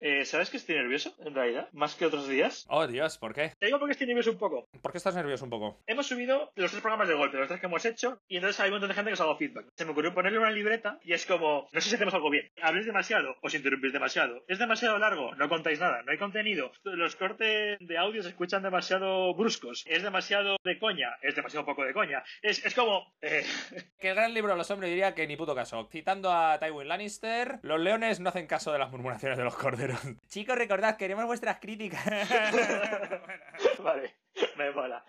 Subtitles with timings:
[0.00, 1.68] Eh, ¿Sabes que estoy nervioso, en realidad?
[1.72, 2.66] Más que otros días.
[2.68, 3.52] Oh, Dios, ¿por qué?
[3.58, 4.68] Te digo porque estoy nervioso un poco.
[4.82, 5.80] ¿Por qué estás nervioso un poco?
[5.86, 8.68] Hemos subido los tres programas de golpe, los tres que hemos hecho, y entonces hay
[8.68, 9.66] un montón de gente que os ha dado feedback.
[9.76, 12.50] Se me ocurrió ponerle una libreta y es como, no sé si hacemos algo bien.
[12.60, 14.44] Habléis demasiado, os interrumpís demasiado.
[14.48, 16.70] Es demasiado largo, no contáis nada, no hay contenido.
[16.84, 19.82] Los cortes de audio se escuchan demasiado bruscos.
[19.86, 22.22] Es demasiado de coña, es demasiado poco de coña.
[22.42, 23.14] Es, es como...
[23.22, 23.44] eh,
[23.98, 25.88] Que el gran libro de los hombres diría que ni puto caso.
[25.90, 29.56] Citando a Tywin Lannister, los leones no hacen caso de las murmuraciones de los
[30.28, 32.04] Chicos, recordad, queremos vuestras críticas.
[33.78, 34.14] vale,
[34.56, 35.04] me mola.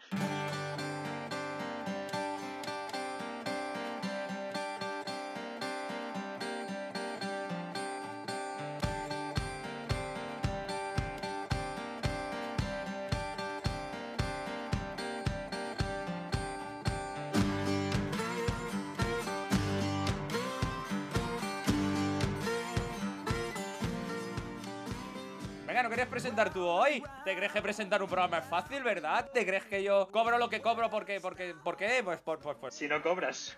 [26.17, 27.03] Presentar tú hoy?
[27.23, 29.29] ¿Te crees que presentar un programa es fácil, verdad?
[29.31, 32.01] ¿Te crees que yo cobro lo que cobro porque, porque, por qué?
[32.03, 33.55] Pues, por, por, por- Si no cobras.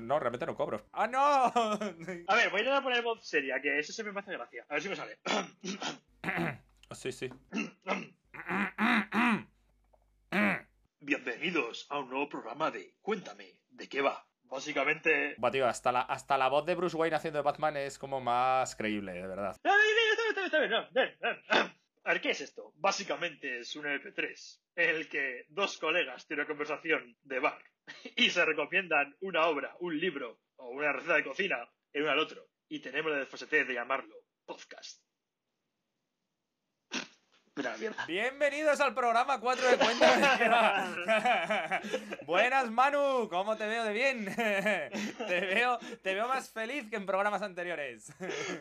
[0.00, 0.86] No, realmente no cobro.
[0.92, 1.20] ¡Ah, no!
[2.28, 4.64] A ver, voy a intentar poner voz seria, que eso se me hace gracia.
[4.66, 5.18] A ver si me sale.
[6.92, 7.28] sí, sí.
[11.00, 14.26] Bienvenidos a un nuevo programa de Cuéntame, ¿de qué va?
[14.44, 15.36] Básicamente...
[15.42, 18.20] Va, tío, hasta la, hasta la voz de Bruce Wayne haciendo de Batman es como
[18.20, 19.56] más creíble, de verdad.
[19.64, 19.72] ¡Ay,
[20.10, 21.74] está bien, está bien, está bien, no, ven, ven.
[22.04, 22.72] A ver, ¿qué es esto?
[22.76, 27.62] Básicamente es un MP3 en el que dos colegas tienen una conversación de bar
[28.16, 32.18] y se recomiendan una obra, un libro o una receta de cocina el uno al
[32.18, 32.46] otro.
[32.68, 34.93] Y tenemos la desfasatez de llamarlo podcast.
[38.08, 40.90] Bienvenidos al programa 4 de Cuentas.
[42.26, 44.24] Buenas, Manu, ¿cómo te veo de bien?
[44.34, 48.12] te, veo, te veo más feliz que en programas anteriores.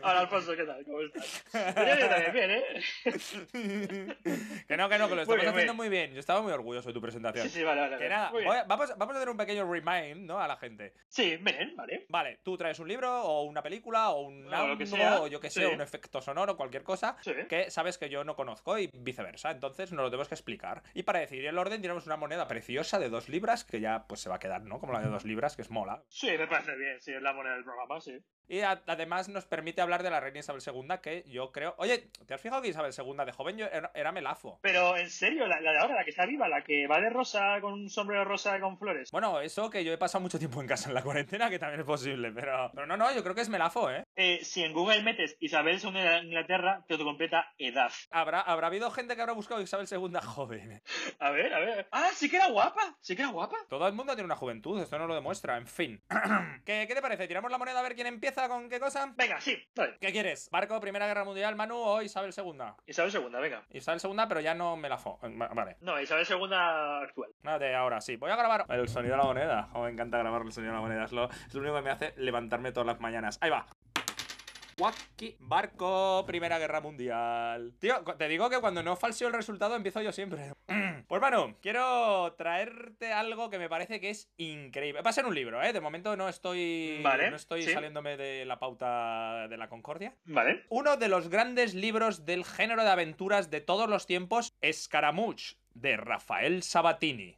[0.03, 0.86] Hola, Alfonso, ¿qué tal?
[0.86, 1.44] ¿Cómo estás?
[1.53, 2.64] Yo también bien, ¿eh?
[4.67, 6.14] que no, que no, que lo Muy estamos bien, haciendo muy bien.
[6.14, 7.49] Yo estaba muy orgulloso de tu presentación.
[7.49, 7.97] Sí, sí, vale, vale.
[7.97, 8.48] Que nada, bien.
[8.48, 10.39] a- vamos, vamos a hacer un pequeño remind, ¿no?
[10.39, 10.93] A la gente.
[11.08, 12.05] Sí, ven, vale.
[12.09, 15.20] Vale, tú traes un libro o una película o un O lo álbum que sea,
[15.21, 15.73] o yo que sé, sí.
[15.73, 17.33] un efecto sonoro, cualquier cosa Sí.
[17.49, 19.52] que sabes que yo no conozco y viceversa.
[19.52, 20.83] Entonces nos lo tenemos que explicar.
[20.94, 24.21] Y para decidir el orden tenemos una moneda preciosa de dos libras que ya pues
[24.21, 24.80] se va a quedar, ¿no?
[24.80, 26.04] Como la de dos libras, que es mola.
[26.08, 28.17] Sí, me parece bien, sí, es la moneda del programa, sí.
[28.48, 31.76] Y además nos permite hablar de la reina Isabel II, que yo creo...
[31.77, 34.59] Oye, ¿te has fijado que Isabel II de joven yo era, era melazo?
[34.61, 37.09] Pero, en serio, la, la de ahora, la que está viva, la que va de
[37.09, 39.11] rosa con un sombrero rosa con flores.
[39.11, 41.80] Bueno, eso que yo he pasado mucho tiempo en casa en la cuarentena, que también
[41.80, 42.71] es posible, pero...
[42.73, 44.03] Pero no, no, yo creo que es melazo, ¿eh?
[44.15, 47.92] Eh, si en Google metes Isabel II de Inglaterra, te autocompleta edad.
[48.11, 50.82] Habrá, habrá habido gente que habrá buscado Isabel II joven.
[51.20, 51.87] A ver, a ver.
[51.92, 52.98] Ah, sí que era guapa.
[52.99, 53.58] Sí que era guapa.
[53.70, 56.02] Todo el mundo tiene una juventud, esto no lo demuestra, en fin.
[56.65, 57.27] ¿Qué, ¿Qué te parece?
[57.27, 59.14] ¿Tiramos la moneda a ver quién empieza con qué cosa?
[59.16, 59.98] Venga, sí, vale.
[59.99, 60.49] ¿Qué quieres?
[60.52, 62.64] ¿Barco, Primera Guerra Mundial, Manu o Isabel II?
[62.88, 63.64] Isabel II, venga.
[63.71, 65.20] Isabel II, pero ya no me la fo.
[65.21, 65.77] Vale.
[65.82, 67.30] No, Isabel II actual.
[67.44, 68.16] Nada de ahora sí.
[68.17, 69.70] Voy a grabar el sonido de la moneda.
[69.73, 71.05] Oh, me encanta grabar el sonido de la moneda.
[71.05, 73.38] Es lo, es lo único que me hace levantarme todas las mañanas.
[73.42, 73.66] Ahí va.
[74.80, 77.73] Waki, barco, Primera Guerra Mundial.
[77.80, 80.54] Tío, te digo que cuando no falseo el resultado empiezo yo siempre.
[81.08, 85.02] Pues Manu, quiero traerte algo que me parece que es increíble.
[85.02, 85.73] Va a ser un libro, ¿eh?
[85.73, 87.72] De momento no estoy, Vale, no estoy sí.
[87.73, 90.16] saliéndome de la pauta de la concordia.
[90.23, 90.64] Vale.
[90.70, 95.98] Uno de los grandes libros del género de aventuras de todos los tiempos, Scaramouche, de
[95.98, 97.38] Rafael Sabatini.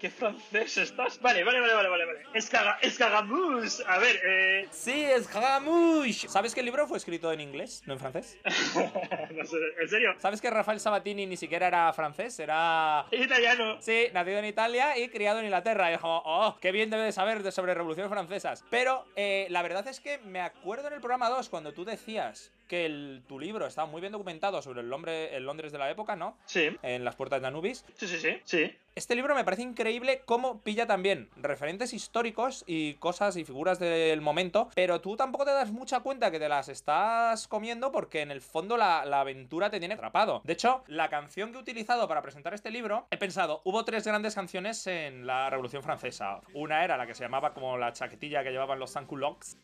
[0.00, 1.20] ¿Qué francés estás?
[1.20, 2.04] Vale, vale, vale, vale, vale.
[2.06, 2.20] vale.
[2.32, 3.84] Escaga, escagamous.
[3.86, 4.68] A ver, eh.
[4.70, 6.26] Sí, Scaramouche.
[6.26, 8.38] ¿Sabes que el libro fue escrito en inglés, no en francés?
[8.44, 10.14] no sé, ¿en serio?
[10.16, 12.38] ¿Sabes que Rafael Sabatini ni siquiera era francés?
[12.40, 13.04] Era...
[13.10, 13.76] Italiano.
[13.82, 15.90] Sí, nacido en Italia y criado en Inglaterra.
[15.90, 18.64] Y dijo, oh, qué bien debe de saber sobre revoluciones francesas.
[18.70, 22.50] Pero eh, la verdad es que me acuerdo en el programa 2 cuando tú decías
[22.70, 25.90] que el- tu libro estaba muy bien documentado sobre el, hombre, el Londres de la
[25.90, 26.36] época, ¿no?
[26.44, 26.70] Sí.
[26.82, 27.84] En las puertas de Anubis.
[27.96, 28.40] Sí, sí, sí.
[28.44, 28.72] Sí.
[28.94, 34.20] Este libro me parece increíble cómo pilla también referentes históricos y cosas y figuras del
[34.20, 38.30] momento, pero tú tampoco te das mucha cuenta que te las estás comiendo porque en
[38.30, 40.40] el fondo la, la aventura te tiene atrapado.
[40.44, 44.06] De hecho, la canción que he utilizado para presentar este libro, he pensado, hubo tres
[44.06, 46.40] grandes canciones en la Revolución Francesa.
[46.54, 49.56] Una era la que se llamaba como la chaquetilla que llevaban los Sansculottes,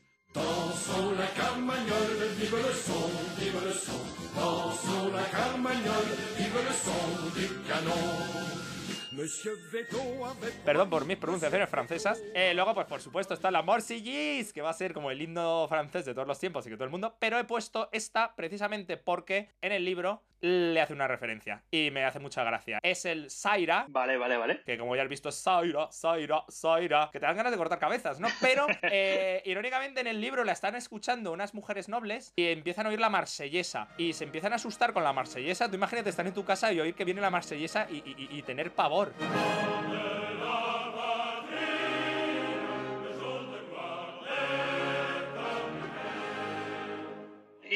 [10.64, 12.22] Perdón por mis pronunciaciones francesas.
[12.34, 15.66] Eh, luego, pues por supuesto, está la Morsillis, que va a ser como el himno
[15.68, 17.16] francés de todos los tiempos y que todo el mundo.
[17.18, 22.04] Pero he puesto esta precisamente porque en el libro le hace una referencia y me
[22.04, 22.78] hace mucha gracia.
[22.82, 24.62] Es el Zaira, Vale, vale, vale.
[24.64, 28.20] que como ya has visto, Zaira, Zaira, Zaira, que te dan ganas de cortar cabezas,
[28.20, 28.28] ¿no?
[28.40, 32.88] Pero, eh, irónicamente, en el libro la están escuchando unas mujeres nobles y empiezan a
[32.90, 35.68] oír la marsellesa y se empiezan a asustar con la marsellesa.
[35.68, 38.70] Tú imagínate estar en tu casa y oír que viene la marsellesa y- y tener
[38.72, 39.12] pavor.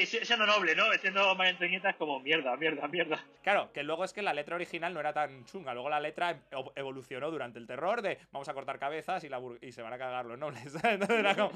[0.03, 0.85] Y siendo noble, ¿no?
[1.01, 3.23] Siendo María Antonieta es como mierda, mierda, mierda.
[3.43, 5.75] Claro, que luego es que la letra original no era tan chunga.
[5.75, 9.39] Luego la letra ev- evolucionó durante el terror de vamos a cortar cabezas y, la
[9.41, 10.75] bur- y se van a cagar los nobles.
[10.85, 11.53] Entonces era como-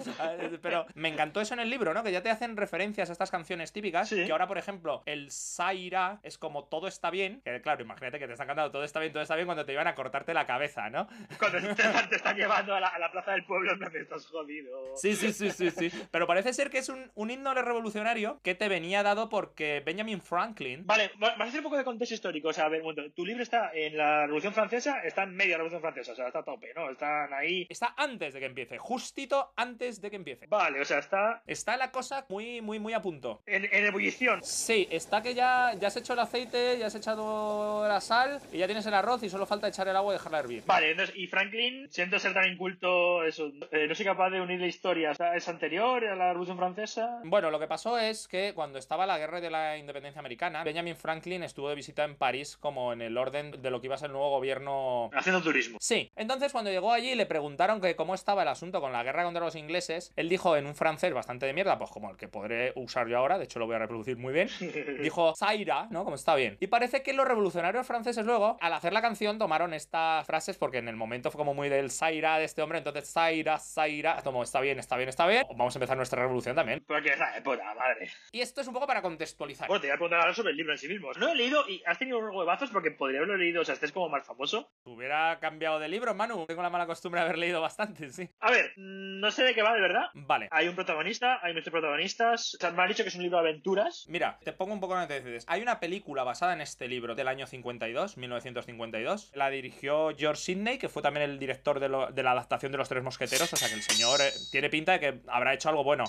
[0.62, 2.02] Pero me encantó eso en el libro, ¿no?
[2.02, 4.08] Que ya te hacen referencias a estas canciones típicas.
[4.08, 4.24] Sí.
[4.24, 7.40] Que ahora, por ejemplo, el Zaira es como todo está bien.
[7.44, 9.72] Que claro, imagínate que te están cantando todo está bien, todo está bien cuando te
[9.72, 11.06] iban a cortarte la cabeza, ¿no?
[11.38, 14.26] Cuando te, están- te están llevando a la, a la plaza del pueblo, me estás
[14.26, 14.96] jodido.
[14.96, 15.90] Sí, sí, sí, sí, sí.
[16.10, 20.20] Pero parece ser que es un, un himno revolucionario que te venía dado porque Benjamin
[20.20, 22.48] Franklin Vale, va- vas a hacer un poco de contexto histórico.
[22.48, 23.02] O sea, a ver, momento.
[23.14, 26.16] Tu libro está en la Revolución Francesa, está en medio de la Revolución Francesa, o
[26.16, 26.90] sea, está a tope, ¿no?
[26.90, 27.66] Están ahí.
[27.68, 30.46] está antes de que empiece, justito antes de que empiece.
[30.46, 33.42] Vale, o sea, está Está la cosa muy, muy, muy a punto.
[33.46, 34.40] en, en ebullición.
[34.42, 38.58] Sí, está que ya, ya has hecho el aceite, ya has echado la sal y
[38.58, 40.62] ya tienes el arroz y solo falta echar el agua y dejarla hervir.
[40.66, 44.60] Vale, entonces, y Franklin, siento ser tan inculto, eso, eh, no soy capaz de unir
[44.60, 45.10] la historia.
[45.10, 47.20] O sea, ¿Es anterior a la Revolución Francesa?
[47.24, 50.96] Bueno, lo que pasó es que cuando estaba la guerra de la independencia americana, Benjamin
[50.96, 53.98] Franklin estuvo de visita en París como en el orden de lo que iba a
[53.98, 55.78] ser el nuevo gobierno Haciendo turismo.
[55.80, 59.24] Sí, entonces cuando llegó allí le preguntaron que cómo estaba el asunto con la guerra
[59.24, 60.12] contra los ingleses.
[60.16, 63.18] Él dijo en un francés bastante de mierda, pues como el que podré usar yo
[63.18, 64.48] ahora, de hecho lo voy a reproducir muy bien.
[65.02, 66.04] Dijo Zaira, ¿no?
[66.04, 66.56] Como está bien.
[66.60, 70.78] Y parece que los revolucionarios franceses luego, al hacer la canción, tomaron estas frases porque
[70.78, 74.42] en el momento fue como muy del Zaira de este hombre, entonces Zaira, Zaira, como
[74.42, 75.44] está bien, está bien, está bien.
[75.56, 76.82] Vamos a empezar nuestra revolución también.
[76.86, 78.03] Porque, esa puta madre.
[78.32, 79.68] Y esto es un poco para contextualizar.
[79.68, 81.12] Bueno, te voy a preguntar ahora sobre el libro en sí mismo.
[81.14, 83.86] No he leído y has tenido unos huevazos porque podría haberlo leído, o sea, este
[83.86, 84.70] es como más famoso.
[84.84, 86.46] Hubiera cambiado de libro, Manu.
[86.46, 88.28] Tengo la mala costumbre de haber leído bastante, sí.
[88.40, 90.04] A ver, mm, no sé de qué va de verdad.
[90.14, 90.48] Vale.
[90.50, 92.54] Hay un protagonista, hay muchos protagonistas.
[92.54, 94.04] O sea, me han dicho que es un libro de aventuras.
[94.08, 95.44] Mira, te pongo un poco en antecedentes.
[95.48, 99.30] Hay una película basada en este libro del año 52, 1952.
[99.34, 102.78] La dirigió George Sidney, que fue también el director de, lo- de la adaptación de
[102.78, 103.52] Los Tres Mosqueteros.
[103.52, 106.04] O sea que el señor eh, tiene pinta de que habrá hecho algo bueno.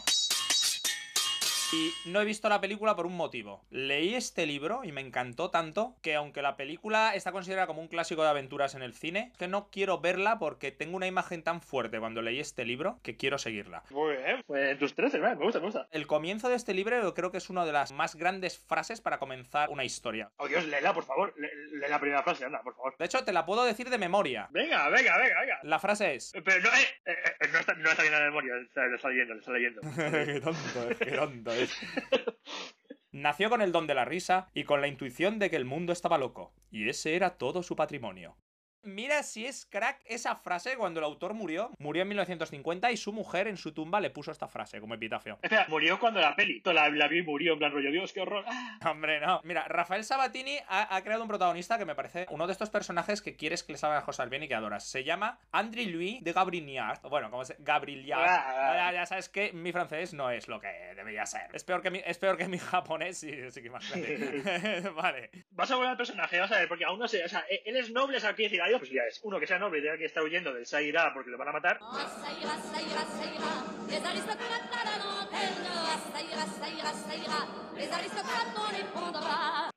[1.73, 3.65] Y no he visto la película por un motivo.
[3.69, 7.87] Leí este libro y me encantó tanto que aunque la película está considerada como un
[7.87, 11.61] clásico de aventuras en el cine, que no quiero verla porque tengo una imagen tan
[11.61, 13.83] fuerte cuando leí este libro que quiero seguirla.
[13.89, 15.35] Muy bien, pues tus 13, ¿vale?
[15.35, 15.87] me gusta, me gusta.
[15.91, 19.01] El comienzo de este libro yo creo que es una de las más grandes frases
[19.01, 20.29] para comenzar una historia.
[20.37, 21.33] Oh Dios, léela, por favor.
[21.37, 22.95] Le- Lee la primera frase, anda, por favor.
[22.97, 24.47] De hecho, te la puedo decir de memoria.
[24.51, 25.59] Venga, venga, venga, venga.
[25.63, 26.31] La frase es...
[26.45, 28.95] Pero no, eh, eh, eh, no, está, no está bien en la memoria, está, lo
[28.95, 29.81] está leyendo, lo está leyendo.
[30.25, 31.54] qué tonto qué tonto
[33.11, 35.93] Nació con el don de la risa y con la intuición de que el mundo
[35.93, 38.35] estaba loco, y ese era todo su patrimonio.
[38.85, 41.71] Mira si es crack esa frase cuando el autor murió.
[41.79, 45.39] Murió en 1950 y su mujer en su tumba le puso esta frase como epitafio.
[45.41, 46.61] Espera, murió cuando la peli.
[46.65, 48.45] La, la vi murió, en plan rollo, Dios, qué horror.
[48.47, 48.77] Ah.
[48.91, 49.41] Hombre, no.
[49.43, 53.21] Mira, Rafael Sabatini ha, ha creado un protagonista que me parece uno de estos personajes
[53.21, 54.87] que quieres que le salgan las cosas bien y que adoras.
[54.87, 56.99] Se llama André Louis de Gabrignard.
[57.03, 58.27] O Bueno, como se Gabrignard.
[58.27, 58.93] Ah, ah.
[58.93, 61.49] Ya, sabes que mi francés no es lo que debería ser.
[61.53, 64.89] Es peor que mi, es peor que mi japonés, sí, sí que imagínate.
[64.95, 65.31] vale.
[65.51, 67.63] Vas a volver al personaje, vas a ver, porque aún no sé, o sea, eh,
[67.65, 69.19] él es noble, o sea, decir, hay dos posibilidades.
[69.23, 71.51] Uno, que sea noble y tenga que estar huyendo del Saira porque le van a
[71.53, 71.79] matar.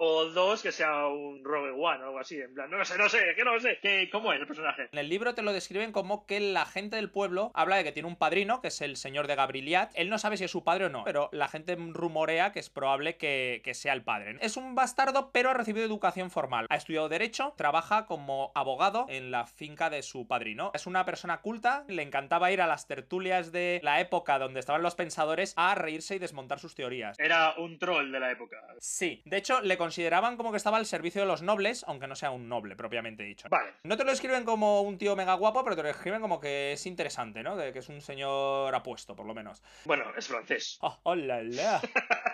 [0.00, 2.96] O dos, que sea un Rogue One o algo así, en plan, no lo sé,
[2.96, 3.78] no sé, que no lo sé.
[3.82, 4.88] ¿Qué, ¿Cómo es el personaje?
[4.92, 7.92] En el libro te lo describen como que la gente del pueblo habla de que
[7.92, 9.90] tiene un padrino, que es el señor de Gabriliat.
[9.94, 12.70] Él no sabe si es su padre o no, pero la gente rumorea que es
[12.70, 14.36] probable que, que sea el padre.
[14.40, 16.66] Es un bastardo, pero ha recibido educación formal.
[16.70, 20.70] Ha estudiado Derecho, trabaja como abogado en la finca de su padrino.
[20.74, 24.82] Es una persona culta, le encantaba ir a las tertulias de la época donde estaban
[24.82, 27.18] los pensadores a reírse y desmontar sus teorías.
[27.18, 28.56] Era un troll de la época.
[28.78, 32.14] Sí, de hecho le consideraban como que estaba al servicio de los nobles, aunque no
[32.14, 33.48] sea un noble propiamente dicho.
[33.48, 33.72] Vale.
[33.82, 36.72] No te lo escriben como un tío mega guapo, pero te lo escriben como que
[36.72, 37.56] es interesante, ¿no?
[37.56, 39.62] De que es un señor apuesto, por lo menos.
[39.84, 40.78] Bueno, es francés.
[40.80, 41.80] ¡Oh, hola, la!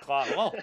[0.07, 0.53] Bravo.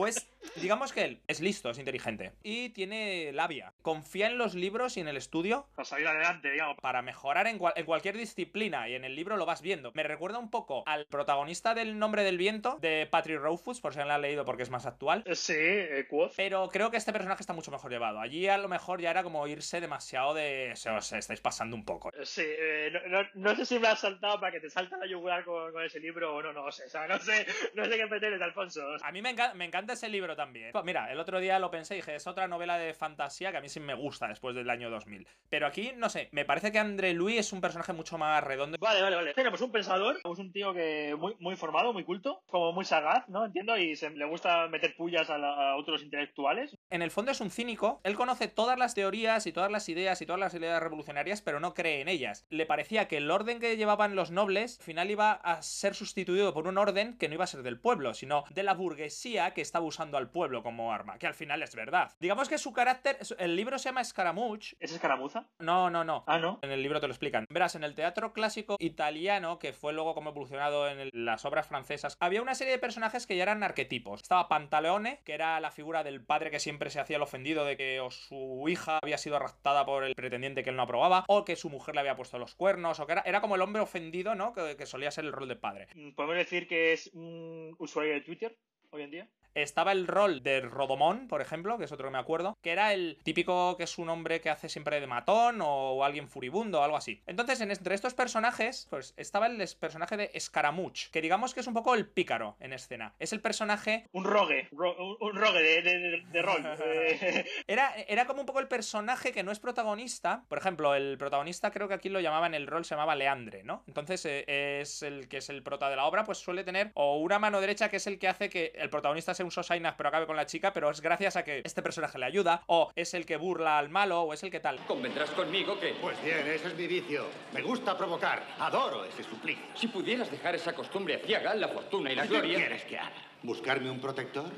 [0.00, 3.74] Pues digamos que él es listo, es inteligente y tiene labia.
[3.82, 6.76] Confía en los libros y en el estudio Para salir adelante, digamos.
[6.80, 9.92] para mejorar en, cual- en cualquier disciplina y en el libro lo vas viendo.
[9.94, 13.98] Me recuerda un poco al protagonista del Nombre del Viento de Patrick Rothfuss, por si
[14.00, 15.22] no lo han leído porque es más actual.
[15.26, 16.32] Eh, Sí, eh, Quoth.
[16.36, 18.20] Pero creo que este personaje está mucho mejor llevado.
[18.20, 20.72] Allí a lo mejor ya era como irse demasiado de...
[20.74, 22.10] Se os estáis pasando un poco.
[22.14, 24.96] Eh, Sí, eh, no, no- no sé si me has saltado para que te salte
[24.96, 26.84] la yugular con, con ese libro o no, no sé.
[26.84, 28.80] O sea, no sé, no sé qué meterles, Alfonso.
[29.02, 30.72] A mí me, enca- me encanta ese libro también.
[30.72, 33.58] Pues Mira, el otro día lo pensé y dije, es otra novela de fantasía que
[33.58, 35.09] a mí sí me gusta después del año 2000.
[35.48, 38.76] Pero aquí, no sé, me parece que André Louis es un personaje mucho más redondo.
[38.80, 39.34] Vale, vale, vale.
[39.34, 43.28] Tenemos un pensador, es un tío que muy, muy formado, muy culto, como muy sagaz,
[43.28, 43.44] ¿no?
[43.44, 46.76] Entiendo, y se, le gusta meter pullas a, la- a otros intelectuales.
[46.90, 48.00] En el fondo es un cínico.
[48.04, 51.58] Él conoce todas las teorías y todas las ideas y todas las ideas revolucionarias, pero
[51.58, 52.46] no cree en ellas.
[52.50, 56.54] Le parecía que el orden que llevaban los nobles al final iba a ser sustituido
[56.54, 59.62] por un orden que no iba a ser del pueblo, sino de la burguesía que
[59.62, 62.12] estaba usando al pueblo como arma, que al final es verdad.
[62.20, 64.76] Digamos que su carácter, el libro se llama Scaramouche.
[64.78, 65.48] ¿Es escaramuza?
[65.58, 66.24] No, no, no.
[66.26, 66.58] Ah, no.
[66.62, 67.46] En el libro te lo explican.
[67.50, 71.66] Verás, en el teatro clásico italiano, que fue luego como evolucionado en el- las obras
[71.66, 74.20] francesas, había una serie de personajes que ya eran arquetipos.
[74.22, 77.76] Estaba Pantaleone, que era la figura del padre que siempre se hacía el ofendido de
[77.76, 81.44] que o su hija había sido raptada por el pretendiente que él no aprobaba, o
[81.44, 83.82] que su mujer le había puesto los cuernos, o que era, era como el hombre
[83.82, 84.52] ofendido, ¿no?
[84.52, 85.86] Que, que solía ser el rol de padre.
[85.94, 88.56] Mm, Podemos decir que es un usuario de Twitter
[88.90, 89.28] hoy en día.
[89.54, 92.92] Estaba el rol de Rodomón, por ejemplo, que es otro que me acuerdo, que era
[92.94, 96.82] el típico que es un hombre que hace siempre de matón o alguien furibundo o
[96.82, 97.20] algo así.
[97.26, 101.66] Entonces, en- entre estos personajes, pues estaba el personaje de Scaramouche, que digamos que es
[101.66, 103.14] un poco el pícaro en escena.
[103.18, 106.62] Es el personaje Un rogue, ro- un, rogue de, de, de- de rol.
[106.82, 110.44] Eh, Era, era como un poco el personaje que no es protagonista.
[110.48, 113.82] Por ejemplo, el protagonista creo que aquí lo llamaban el rol, se llamaba Leandre, ¿no?
[113.86, 117.18] Entonces eh, es el que es el prota de la obra, pues suele tener o
[117.18, 120.10] una mano derecha que es el que hace que el protagonista sea un sosainas pero
[120.10, 123.14] acabe con la chica, pero es gracias a que este personaje le ayuda, o es
[123.14, 124.78] el que burla al malo, o es el que tal.
[124.86, 127.26] Convendrás conmigo que, Pues bien, ese es mi vicio.
[127.54, 128.42] Me gusta provocar.
[128.58, 129.64] Adoro ese suplicio.
[129.74, 132.58] si pudieras dejar esa costumbre aciaga, la fortuna y la ¿Qué gloria...
[132.58, 133.12] quieres que haga?
[133.42, 134.50] ¿Buscarme un protector?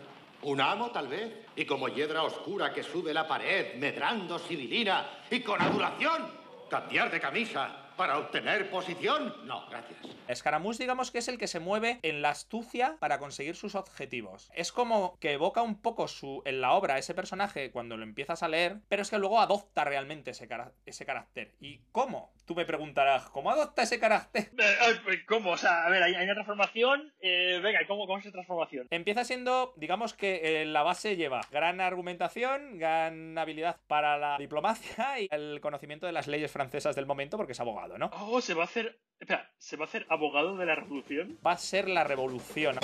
[0.43, 1.33] ¿Un amo, tal vez?
[1.55, 6.29] Y como hiedra oscura que sube la pared, medrando sibilina y con adulación,
[6.69, 9.35] cambiar de camisa para obtener posición?
[9.47, 9.99] No, gracias.
[10.35, 14.51] Scaramouche, digamos que es el que se mueve en la astucia para conseguir sus objetivos.
[14.55, 18.43] Es como que evoca un poco su, en la obra ese personaje cuando lo empiezas
[18.43, 20.49] a leer, pero es que luego adopta realmente ese,
[20.87, 21.55] ese carácter.
[21.61, 22.33] ¿Y cómo?
[22.45, 24.51] Tú me preguntarás, ¿cómo adopta ese carácter?
[24.59, 24.77] eh,
[25.09, 25.51] eh, ¿Cómo?
[25.53, 27.13] O sea, a ver, hay, hay una transformación.
[27.21, 28.89] eh, venga, ¿y ¿cómo, ¿cómo es esa transformación?
[28.91, 35.21] Empieza siendo, digamos que eh, la base lleva gran argumentación, gran habilidad para la diplomacia
[35.21, 38.11] y el conocimiento de las leyes francesas del momento porque es abogado, ¿no?
[38.15, 38.99] Oh, se va a hacer.
[39.21, 41.39] Espera, ¿se va a hacer abogado de la revolución?
[41.47, 42.77] Va a ser la revolución.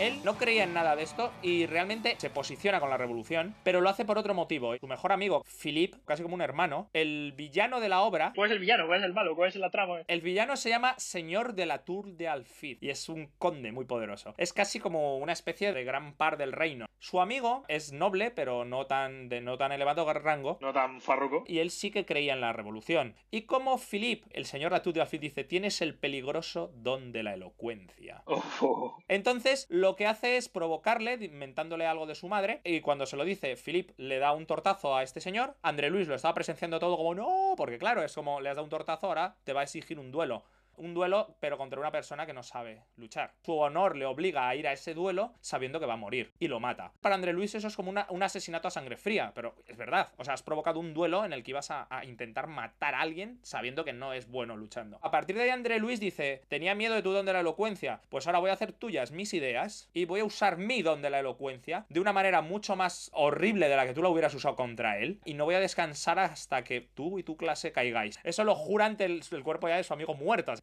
[0.00, 3.82] Él no creía en nada de esto y realmente se posiciona con la revolución, pero
[3.82, 4.74] lo hace por otro motivo.
[4.78, 8.54] Su mejor amigo, Philippe, casi como un hermano, el villano de la obra, ¿Cuál es
[8.54, 8.86] el villano?
[8.86, 9.36] ¿Cuál es el malo?
[9.36, 9.98] ¿Cuál es la trama?
[10.08, 13.84] el villano se llama Señor de la Tour de Alfid y es un conde muy
[13.84, 14.34] poderoso.
[14.38, 16.86] Es casi como una especie de gran par del reino.
[16.98, 20.58] Su amigo es noble, pero no tan de no tan elevado rango.
[20.60, 21.44] No tan farruco.
[21.46, 23.14] Y él sí que creía en la revolución.
[23.30, 27.12] Y como Philippe, el señor de la Tour de Alfid, dice, tienes el peligroso don
[27.12, 28.22] de la elocuencia.
[28.62, 28.98] Oh.
[29.08, 33.24] Entonces, lo que hace es provocarle, inventándole algo de su madre, y cuando se lo
[33.24, 36.96] dice, Philip le da un tortazo a este señor, André Luis lo estaba presenciando todo
[36.96, 39.64] como, no, porque claro, es como, le has dado un tortazo, ahora te va a
[39.64, 40.44] exigir un duelo.
[40.80, 43.34] Un duelo, pero contra una persona que no sabe luchar.
[43.42, 46.32] Su honor le obliga a ir a ese duelo sabiendo que va a morir.
[46.38, 46.92] Y lo mata.
[47.02, 49.32] Para André Luis eso es como un asesinato a sangre fría.
[49.34, 50.08] Pero es verdad.
[50.16, 53.38] O sea, has provocado un duelo en el que ibas a, intentar matar a alguien
[53.42, 54.98] sabiendo que no es bueno luchando.
[55.02, 58.00] A partir de ahí André Luis dice, tenía miedo de tu don de la elocuencia.
[58.08, 61.10] Pues ahora voy a hacer tuyas mis ideas y voy a usar mi don de
[61.10, 64.56] la elocuencia de una manera mucho más horrible de la que tú la hubieras usado
[64.56, 65.20] contra él.
[65.24, 68.18] Y no voy a descansar hasta que tú y tu clase caigáis.
[68.24, 70.14] Eso lo jura ante el, cuerpo ya de su amigo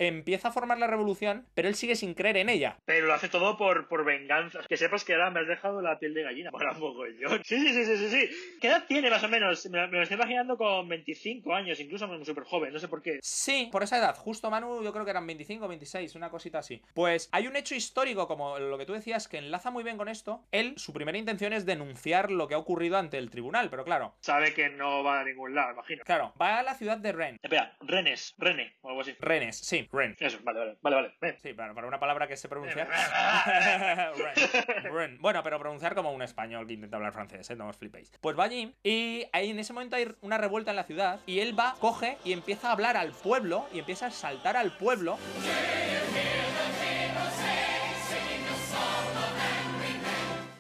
[0.08, 2.78] Empieza a formar la revolución, pero él sigue sin creer en ella.
[2.86, 4.60] Pero lo hace todo por, por venganza.
[4.68, 6.52] Que sepas que ahora me has dejado la piel de gallina.
[6.52, 7.42] Para mogollón.
[7.44, 8.58] Sí, sí, sí, sí, sí, sí.
[8.62, 9.66] ¿Qué edad tiene más o menos?
[9.70, 12.74] Me, lo- me lo estoy imaginando con 25 años, incluso súper joven.
[12.74, 13.20] No sé por qué.
[13.22, 14.16] Sí, por esa edad.
[14.16, 16.82] Justo Manu, yo creo que eran 25, 26, una cosita así.
[16.94, 20.08] Pues hay un hecho histórico, como lo que tú decías, que enlaza muy bien con
[20.08, 20.44] esto.
[20.52, 24.16] Él, su primera intención es denunciar lo que ha ocurrido ante el tribunal, pero claro.
[24.22, 26.04] Sabe que no va a ningún lado, imagino.
[26.06, 27.40] Claro, va a la ciudad de Rennes.
[27.44, 29.16] Espera, Renes, Rene, o algo así.
[29.20, 30.22] Rennes, sí, Rennes.
[30.22, 31.38] Eso, vale, vale, vale, vale.
[31.40, 32.86] Sí, para, para una palabra que se pronuncia.
[32.86, 35.20] Rennes, Rennes.
[35.20, 37.56] Bueno, pero pronunciar como un español que intenta hablar francés, ¿eh?
[37.56, 38.12] No os flipéis.
[38.22, 41.40] Pues va allí y ahí en ese momento hay una revuelta en la ciudad y
[41.40, 45.18] él va, coge y empieza a hablar al pueblo y empieza a saltar al pueblo.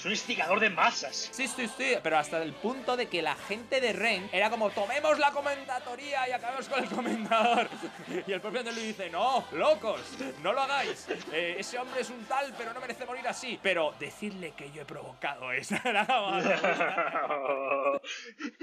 [0.07, 1.29] Un instigador de masas.
[1.31, 4.69] Sí, sí, sí, pero hasta el punto de que la gente de Ren era como,
[4.71, 7.67] tomemos la comendatoría y acabemos con el comendador.
[8.27, 10.01] Y el propio Andrew dice, no, locos,
[10.41, 11.07] no lo hagáis.
[11.31, 13.59] Eh, ese hombre es un tal, pero no merece morir así.
[13.61, 15.75] Pero decirle que yo he provocado eso.
[15.83, 16.37] Era como-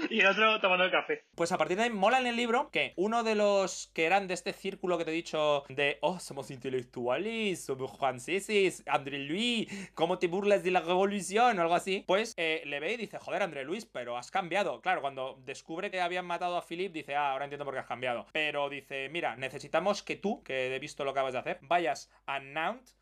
[0.09, 1.23] y el otro tomando el café.
[1.35, 4.27] Pues a partir de ahí mola en el libro que uno de los que eran
[4.27, 9.67] de este círculo que te he dicho de, oh, somos intelectuales, somos franceses, André Louis,
[9.93, 11.34] ¿cómo te burlas de la revolución?
[11.37, 14.81] O algo así, pues eh, le ve y dice, joder, André Luis, pero has cambiado.
[14.81, 17.87] Claro, cuando descubre que habían matado a Philip, dice, ah, ahora entiendo por qué has
[17.87, 18.25] cambiado.
[18.31, 22.11] Pero dice, mira, necesitamos que tú, que he visto lo que acabas de hacer, vayas
[22.25, 22.95] a Nantes.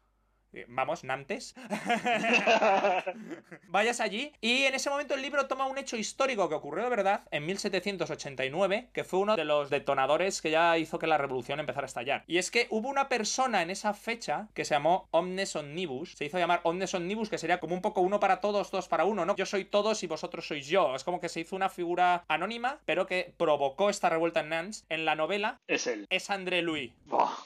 [0.54, 1.56] Eh, Vamos, Nantes.
[3.68, 6.90] Vayas allí y en ese momento el libro toma un hecho histórico que ocurrió de
[6.90, 11.60] verdad en 1789, que fue uno de los detonadores que ya hizo que la revolución
[11.60, 12.24] empezara a estallar.
[12.28, 16.26] Y es que hubo una persona en esa fecha que se llamó Omnes Omnibus, se
[16.26, 19.26] hizo llamar Omnes Omnibus, que sería como un poco uno para todos, dos para uno,
[19.26, 19.36] ¿no?
[19.36, 20.96] Yo soy todos y vosotros sois yo.
[20.96, 24.86] Es como que se hizo una figura anónima, pero que provocó esta revuelta en Nantes.
[24.90, 26.08] En la novela Es él.
[26.10, 26.92] es André Louis.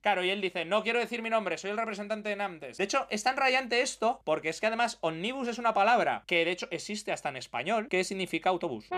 [0.01, 2.77] Claro, y él dice, no quiero decir mi nombre, soy el representante de Nantes.
[2.77, 6.43] De hecho, es tan rayante esto, porque es que además omnibus es una palabra que
[6.45, 8.89] de hecho existe hasta en español, que significa autobús.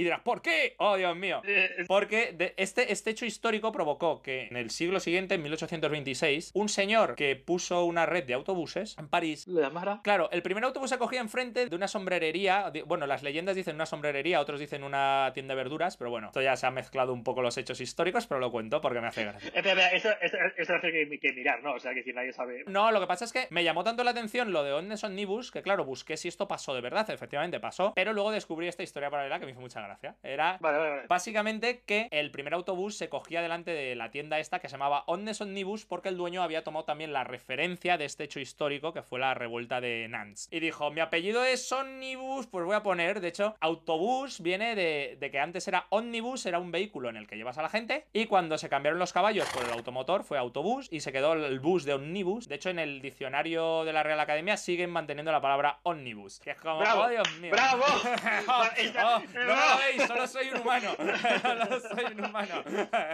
[0.00, 0.74] Y dirás, ¿por qué?
[0.78, 1.42] Oh, Dios mío.
[1.86, 6.68] Porque de- este, este hecho histórico provocó que en el siglo siguiente, en 1826, un
[6.70, 10.00] señor que puso una red de autobuses en París ¿Lo llamara?
[10.02, 12.72] Claro, el primer autobús se cogía enfrente de una sombrerería.
[12.86, 16.40] Bueno, las leyendas dicen una sombrerería, otros dicen una tienda de verduras, pero bueno, esto
[16.40, 19.24] ya se ha mezclado un poco los hechos históricos, pero lo cuento porque me hace
[19.24, 19.50] gracia.
[19.54, 21.74] Esto, esto, esto hace que, que mirar, ¿no?
[21.74, 22.64] O sea, que si nadie sabe.
[22.68, 25.50] No, lo que pasa es que me llamó tanto la atención lo de Ondes Omnibus
[25.50, 27.08] que, claro, busqué si esto pasó de verdad.
[27.10, 29.89] Efectivamente pasó, pero luego descubrí esta historia paralela que me hizo mucha gracia.
[30.22, 31.06] Era Vale, vale, vale.
[31.08, 35.04] Básicamente que el primer autobús se cogía delante de la tienda esta que se llamaba
[35.06, 39.02] Ondes Omnibus porque el dueño había tomado también la referencia de este hecho histórico que
[39.02, 40.48] fue la revuelta de Nantes.
[40.50, 45.16] Y dijo, mi apellido es Omnibus, pues voy a poner, de hecho, autobús viene de,
[45.18, 48.06] de que antes era Omnibus, era un vehículo en el que llevas a la gente
[48.12, 51.60] y cuando se cambiaron los caballos por el automotor fue autobús y se quedó el
[51.60, 52.48] bus de Omnibus.
[52.48, 56.50] De hecho, en el diccionario de la Real Academia siguen manteniendo la palabra Omnibus, que
[56.52, 57.02] es como, ¡Bravo!
[57.02, 57.52] oh Dios mío.
[57.52, 57.84] ¡Bravo!
[58.50, 60.94] Oh, oh, no veis, solo soy un humano.
[61.42, 62.62] Solo soy un humano.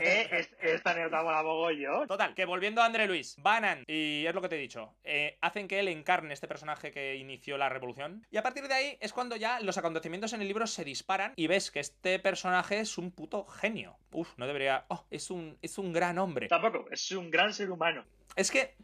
[0.00, 2.06] Eh, es- esta anécdota mola mogollón.
[2.08, 5.38] Total, que volviendo a André Luis, Banan, y es lo que te he dicho, eh,
[5.40, 8.26] hacen que él encarne este personaje que inició la revolución.
[8.30, 11.32] Y a partir de ahí es cuando ya los acontecimientos en el libro se disparan
[11.36, 13.98] y ves que este personaje es un puto genio.
[14.12, 14.84] Uf, no debería.
[14.88, 16.48] Oh, es un, es un gran hombre.
[16.48, 18.04] Tampoco, es un gran ser humano.
[18.34, 18.74] Es que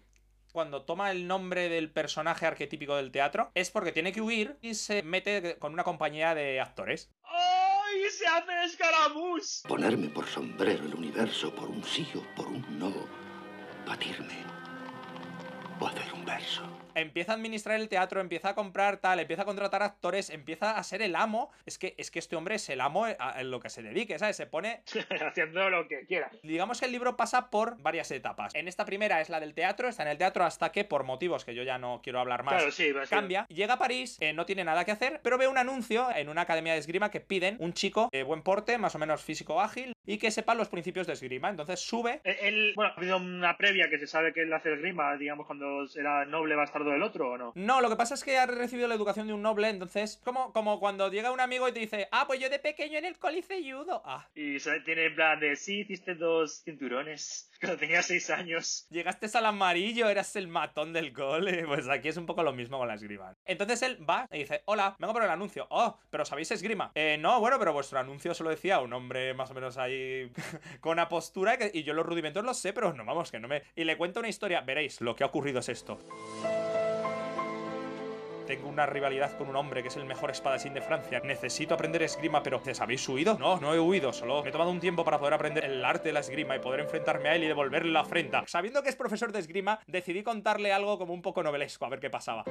[0.53, 4.75] cuando toma el nombre del personaje arquetípico del teatro es porque tiene que huir y
[4.75, 7.11] se mete con una compañía de actores.
[8.13, 9.69] ¡Se!
[9.69, 12.93] Ponerme por sombrero el universo por un sí o por un no.
[13.87, 14.39] Batirme.
[15.81, 16.63] O hacer un verso.
[16.95, 20.83] Empieza a administrar el teatro, empieza a comprar tal, empieza a contratar actores, empieza a
[20.83, 21.51] ser el amo.
[21.67, 24.37] Es que, es que este hombre es el amo en lo que se dedique, ¿sabes?
[24.37, 24.83] Se pone.
[25.21, 26.31] Haciendo lo que quiera.
[26.43, 28.55] Digamos que el libro pasa por varias etapas.
[28.55, 31.45] En esta primera es la del teatro, está en el teatro hasta que, por motivos
[31.45, 33.47] que yo ya no quiero hablar más, Claro, sí, cambia.
[33.49, 36.43] Llega a París, eh, no tiene nada que hacer, pero ve un anuncio en una
[36.43, 39.93] academia de esgrima que piden un chico de buen porte, más o menos físico ágil,
[40.05, 41.49] y que sepa los principios de esgrima.
[41.49, 42.21] Entonces sube.
[42.25, 45.47] Eh, Él, bueno, ha habido una previa que se sabe que él hace esgrima, digamos,
[45.47, 47.53] cuando era noble bastardo del otro, ¿o no?
[47.55, 50.53] No, lo que pasa es que ha recibido la educación de un noble, entonces, como,
[50.53, 53.19] como cuando llega un amigo y te dice, ah, pues yo de pequeño en el
[53.19, 54.03] coliseo judo.
[54.05, 58.87] Ah, Y se tiene en plan de, sí, hiciste dos cinturones cuando tenía seis años.
[58.91, 61.65] Llegaste al amarillo, eras el matón del cole.
[61.73, 63.35] Pues aquí es un poco lo mismo con la esgrima.
[63.45, 65.67] Entonces él va y dice, hola, vengo por el anuncio.
[65.71, 66.93] Oh, pero ¿sabéis esgrima?
[66.95, 70.31] Eh, no, bueno, pero vuestro anuncio solo decía un hombre más o menos ahí
[70.81, 73.49] con una postura que- y yo los rudimentos los sé, pero no, vamos, que no
[73.49, 73.63] me...
[73.77, 75.99] Y le cuento una historia, veréis, lo que ha ocurrido es esto.
[78.47, 81.21] Tengo una rivalidad con un hombre que es el mejor espadachín de Francia.
[81.25, 83.37] Necesito aprender esgrima, pero ¿os habéis huido?
[83.39, 86.09] No, no he huido, solo me he tomado un tiempo para poder aprender el arte
[86.09, 88.45] de la esgrima y poder enfrentarme a él y devolverle la afrenta.
[88.47, 92.01] Sabiendo que es profesor de esgrima, decidí contarle algo como un poco novelesco, a ver
[92.01, 92.45] qué pasaba.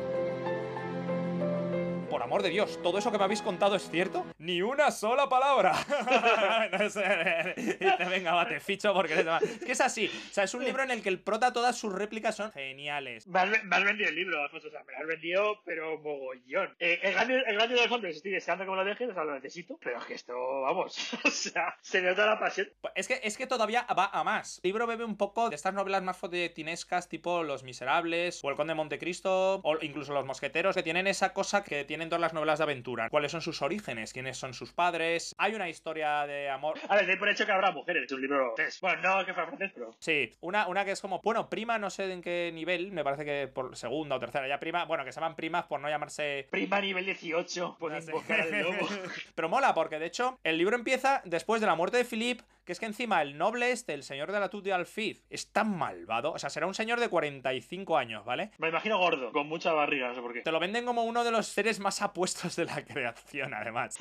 [2.21, 4.23] Por amor de Dios, ¿todo eso que me habéis contado es cierto?
[4.37, 5.73] ¡Ni una sola palabra!
[6.71, 9.41] No sé, dice, venga, va, te ficho porque eres más".
[9.41, 10.07] Es que es así.
[10.07, 13.27] O sea, es un libro en el que el prota, todas sus réplicas son geniales.
[13.27, 15.97] Me has, me has vendido el libro, Alfonso, o sea, me lo has vendido, pero
[15.97, 16.75] mogollón.
[16.79, 19.13] Eh, el grande, el grande de los hombres, estoy deseando que me lo dejes, o
[19.13, 22.69] sea, lo necesito, pero es que esto, vamos, o sea, se nota la pasión.
[22.81, 24.59] Pues Es que, es que todavía va a más.
[24.63, 28.55] El libro bebe un poco de estas novelas más foletinescas, tipo Los Miserables, o El
[28.55, 32.33] Conde de Montecristo, o incluso Los Mosqueteros, que tienen esa cosa que tienen todas las
[32.33, 33.09] novelas de aventura.
[33.09, 34.11] ¿Cuáles son sus orígenes?
[34.11, 35.33] ¿Quiénes son sus padres?
[35.37, 36.77] Hay una historia de amor.
[36.89, 38.03] A ver, doy por hecho que habrá mujeres.
[38.03, 38.81] Es un libro francés.
[38.81, 39.95] Bueno, no que fuera francés, pero.
[39.97, 43.23] Sí, una, una que es como, bueno, prima, no sé en qué nivel, me parece
[43.23, 46.47] que por segunda o tercera, ya prima, bueno, que se llaman primas por no llamarse
[46.51, 47.77] Prima nivel 18.
[47.79, 48.11] Por No sé.
[48.11, 48.87] invocar al lobo.
[49.35, 52.73] Pero mola, porque de hecho, el libro empieza después de la muerte de Philippe, que
[52.73, 56.31] es que encima el noble este, el señor de la Tutte Alfiz, es tan malvado.
[56.31, 58.51] O sea, será un señor de 45 años, ¿vale?
[58.59, 60.39] Me imagino gordo, con mucha barriga, no sé por qué.
[60.39, 63.97] Te lo venden como uno de los seres más apuestos de la creación, además.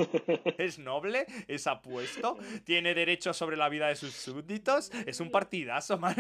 [0.56, 5.98] Es noble, es apuesto, tiene derechos sobre la vida de sus súbditos, es un partidazo,
[5.98, 6.14] man.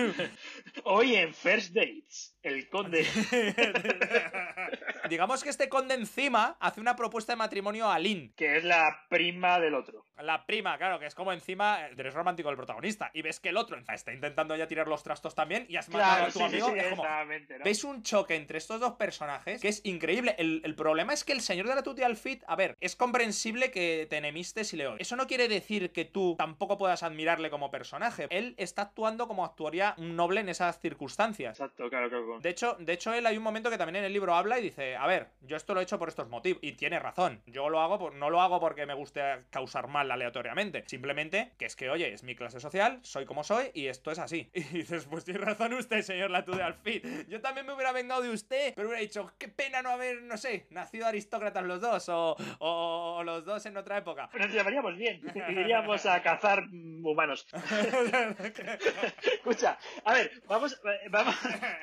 [0.82, 3.04] Hoy en First Dates, el conde.
[5.08, 8.32] Digamos que este conde encima hace una propuesta de matrimonio a Lynn.
[8.36, 10.06] que es la prima del otro.
[10.22, 13.10] La prima, claro, que es como encima eres romántico del protagonista.
[13.14, 16.10] Y ves que el otro está intentando ya tirar los trastos también y has matado
[16.10, 16.68] Claro, a tu sí, amigo.
[16.68, 17.64] sí, es como, exactamente, ¿no?
[17.64, 20.34] ¿Ves un choque entre estos dos personajes que es increíble?
[20.38, 23.70] El, el problema es que el señor de la Tutti Alfit, a ver, es comprensible
[23.70, 25.00] que te enemistes y le odies.
[25.00, 28.26] Eso no quiere decir que tú tampoco puedas admirarle como personaje.
[28.30, 31.58] Él está actuando como actuaría un noble en esas circunstancias.
[31.58, 32.29] Exacto, claro, claro.
[32.38, 34.62] De hecho, de hecho, él hay un momento que también en el libro habla y
[34.62, 36.60] dice, a ver, yo esto lo he hecho por estos motivos.
[36.62, 37.42] Y tiene razón.
[37.46, 40.84] Yo lo hago, por, no lo hago porque me guste causar mal aleatoriamente.
[40.86, 44.18] Simplemente que es que, oye, es mi clase social, soy como soy y esto es
[44.18, 44.50] así.
[44.54, 47.04] Y dices, pues tiene razón usted, señor Latude Alfit.
[47.28, 50.36] Yo también me hubiera vengado de usted, pero hubiera dicho, qué pena no haber, no
[50.36, 54.28] sé, nacido aristócratas los dos o, o- o los dos en otra época.
[54.38, 55.20] Nos llevaríamos bien.
[55.50, 57.46] Iríamos a cazar mm, humanos.
[59.22, 61.34] Escucha, a ver, vamos, eh, vamos.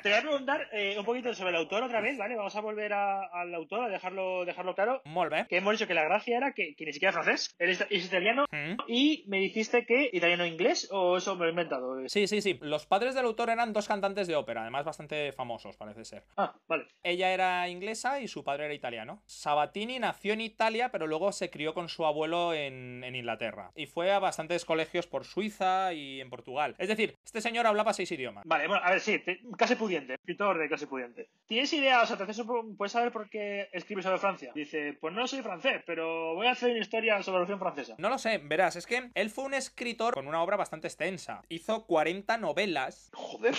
[0.03, 2.35] Te preguntar eh, un poquito sobre el autor otra vez, ¿vale?
[2.35, 5.01] Vamos a volver a- al autor, a dejarlo, dejarlo claro.
[5.05, 5.45] Molt bé.
[5.49, 8.45] Que hemos dicho que la gracia era que, que ni siquiera es francés, es, italiano.
[8.51, 8.75] Mm.
[8.87, 11.95] Y me dijiste que italiano-inglés, o eso me lo he inventado.
[12.07, 12.57] Sí, sí, sí.
[12.61, 16.23] Los padres del autor eran dos cantantes de ópera, además bastante famosos, parece ser.
[16.37, 16.85] Ah, vale.
[17.03, 19.21] Ella era inglesa y su padre era italiano.
[19.25, 23.71] Sabatini nació en Italia, pero luego se crió con su abuelo en, en Inglaterra.
[23.75, 26.75] Y fue a bastantes colegios por Suiza y en Portugal.
[26.77, 28.43] Es decir, este señor hablaba seis idiomas.
[28.45, 31.29] Vale, bueno, a ver, sí, te- clase pudiente, escritor de clase pudiente.
[31.47, 32.45] ¿Tienes idea, o sea, te haces
[32.77, 34.51] puedes saber por qué escribe sobre Francia?
[34.53, 37.95] Dice, pues no soy francés, pero voy a hacer una historia sobre la Revolución Francesa.
[37.97, 41.43] No lo sé, verás, es que él fue un escritor con una obra bastante extensa.
[41.47, 43.55] Hizo 40 novelas, Joder.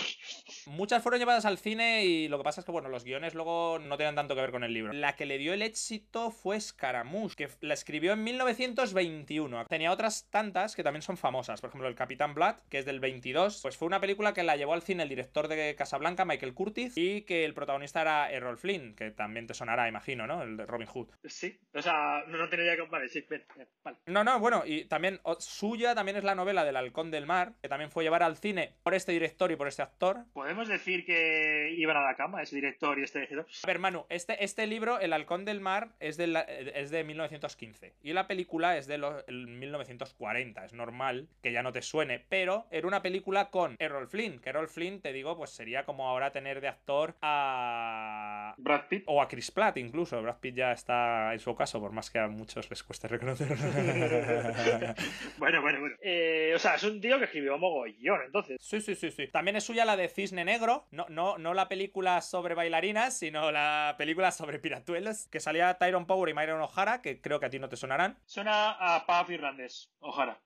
[0.67, 3.79] muchas fueron llevadas al cine y lo que pasa es que, bueno, los guiones luego
[3.79, 4.93] no tenían tanto que ver con el libro.
[4.93, 9.65] La que le dio el éxito fue Scaramouche, que la escribió en 1921.
[9.65, 13.01] Tenía otras tantas que también son famosas, por ejemplo, El Capitán Blood, que es del
[13.01, 16.58] 22, pues fue una película que la llevó al cine el director de Casablanca, Michael
[16.59, 20.43] Curtis, y que el protagonista era Errol Flynn, que también te sonará, imagino, ¿no?
[20.43, 21.09] El de Robin Hood.
[21.25, 22.83] Sí, o sea, no, no tenía que...
[22.83, 23.99] Vale, sí, ven, ven, vale.
[24.07, 27.69] No, no, bueno, y también suya también es la novela del Halcón del Mar, que
[27.69, 30.25] también fue llevar al cine por este director y por este actor.
[30.33, 33.47] ¿Podemos decir que iban a la cama ese director y este escritor?
[33.63, 37.05] A ver, Manu, este, este libro, El Halcón del Mar, es de, la- es de
[37.05, 40.65] 1915 y la película es de los, el 1940.
[40.65, 44.49] Es normal que ya no te suene, pero era una película con Errol Flynn, que
[44.51, 48.55] Errol Flynn, te digo, pues sería como ahora tener de actor a...
[48.57, 49.05] Brad Pitt.
[49.07, 50.21] O a Chris Pratt incluso.
[50.23, 53.57] Brad Pitt ya está en su ocaso, por más que a muchos les cueste reconocerlo.
[55.39, 55.97] Bueno, bueno, bueno.
[56.03, 58.57] Eh, o sea, es un tío que escribió mogollón, entonces.
[58.61, 59.29] Sí, sí, sí, sí.
[59.29, 60.87] También es suya la de Cisne Negro.
[60.91, 65.29] No, no, no la película sobre bailarinas, sino la película sobre piratuelos.
[65.29, 68.19] Que salía Tyrone Power y Myron O'Hara, que creo que a ti no te sonarán.
[68.27, 70.41] Suena a pub irlandés, ojalá.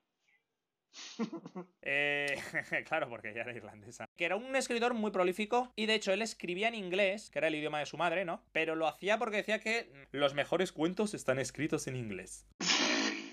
[1.81, 2.35] Eh,
[2.87, 4.07] claro, porque ya era irlandesa.
[4.15, 7.47] Que era un escritor muy prolífico y de hecho él escribía en inglés, que era
[7.47, 8.41] el idioma de su madre, ¿no?
[8.51, 12.47] Pero lo hacía porque decía que los mejores cuentos están escritos en inglés.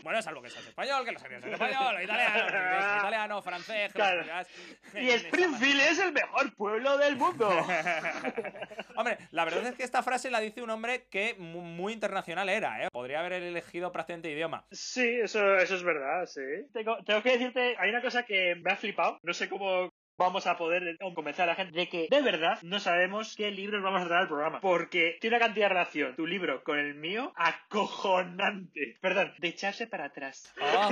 [0.02, 3.98] Bueno, salvo que seas español, que lo serías en español, o italiano, italiano, francés, que
[3.98, 4.20] Claro.
[4.20, 4.48] escribas
[4.94, 7.48] Y Springfield es el mejor pueblo del mundo.
[8.96, 12.48] Hombre, la verdad es que esta frase la dice un hombre que mu- muy internacional
[12.48, 12.88] era, ¿eh?
[12.92, 14.64] Podría haber elegido prácticamente idioma.
[14.70, 16.40] Sí, eso, eso es verdad, sí.
[16.72, 19.18] Tengo, tengo que decirte, hay una cosa que me ha flipado.
[19.22, 22.78] No sé cómo vamos a poder convencer a la gente de que de verdad no
[22.78, 24.60] sabemos qué libros vamos a traer al programa.
[24.60, 28.98] Porque tiene una cantidad de relación tu libro con el mío acojonante.
[29.00, 30.52] Perdón, de echarse para atrás.
[30.60, 30.90] Oh,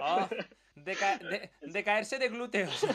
[0.00, 0.28] oh,
[0.74, 2.86] de, ca- de- de caerse de glúteos.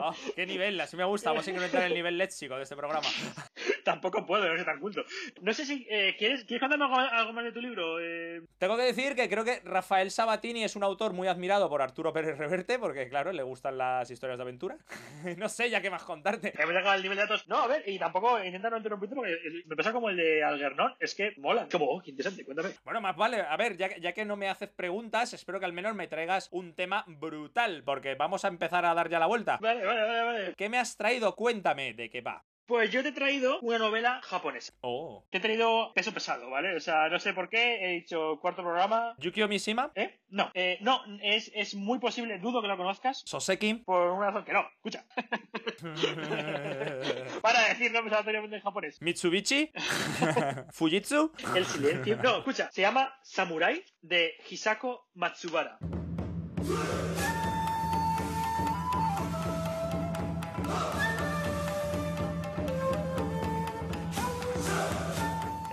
[0.00, 1.30] Oh, qué nivel, así me gusta.
[1.30, 3.06] Vamos a incrementar el nivel léxico de este programa.
[3.84, 5.02] Tampoco puedo, no soy tan culto.
[5.40, 7.98] No sé si eh, ¿quieres, ¿quieres contarme algo, algo más de tu libro.
[8.00, 11.82] Eh, Tengo que decir que creo que Rafael Sabatini es un autor muy admirado por
[11.82, 14.76] Arturo Pérez Reverte, porque claro, le gustan las historias de aventura.
[15.36, 16.52] no sé ya qué más contarte.
[16.56, 17.48] Hemos llegado al nivel de datos.
[17.48, 20.44] No, a ver, y tampoco intenta no interrumpirte porque el- me pasa como el de
[20.44, 20.94] Algernon.
[21.00, 21.66] Es que mola.
[21.70, 22.70] Como, oh, qué interesante, cuéntame.
[22.84, 25.72] Bueno, más vale, a ver, ya, ya que no me haces preguntas, espero que al
[25.72, 29.58] menos me traigas un tema brutal, porque vamos a empezar a dar ya la vuelta.
[29.60, 30.54] Vale, vale, vale, vale.
[30.56, 31.34] ¿Qué me has traído?
[31.34, 32.44] Cuéntame de qué va.
[32.68, 34.74] Pues yo te he traído una novela japonesa.
[34.82, 35.24] Oh.
[35.30, 36.76] Te he traído peso pesado, ¿vale?
[36.76, 39.14] O sea, no sé por qué, he dicho cuarto programa.
[39.16, 40.20] Yukio Mishima, ¿Eh?
[40.28, 43.22] No, eh, no, es, es muy posible, dudo que lo conozcas.
[43.24, 43.72] Soseki.
[43.86, 45.06] Por una razón que no, escucha.
[47.40, 49.00] Para decir nombres aleatoriamente en japonés.
[49.00, 49.72] Mitsubishi.
[50.70, 51.32] Fujitsu.
[51.54, 52.18] El silencio.
[52.22, 55.78] No, escucha, se llama Samurai de Hisako Matsubara.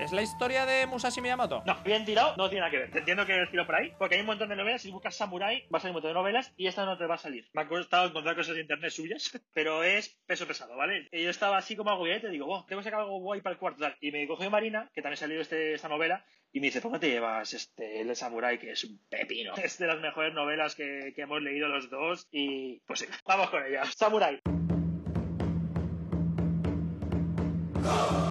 [0.06, 1.64] ¿Es la historia de Musashi Miyamoto?
[1.66, 2.96] No, bien tirado, no tiene nada que ver.
[2.96, 4.84] Entiendo que es tiro por ahí, porque hay un montón de novelas.
[4.84, 7.16] Si buscas Samurai, va a salir un montón de novelas y esta no te va
[7.16, 7.50] a salir.
[7.54, 11.10] Me ha costado encontrar cosas de internet suyas, pero es peso pesado, ¿vale?
[11.12, 13.54] Yo estaba así como algo y te digo, oh, tengo que sacar algo guay para
[13.54, 13.80] el cuarto.
[13.80, 13.98] Tal.
[14.00, 16.24] Y me cogió Marina, que también salió este, esta novela,
[16.56, 19.54] y me dice, ¿cómo te llevas este, el Samurai, que es un pepino?
[19.62, 23.50] Es de las mejores novelas que, que hemos leído los dos, y pues sí, vamos
[23.50, 23.84] con ella.
[23.94, 24.40] Samurai.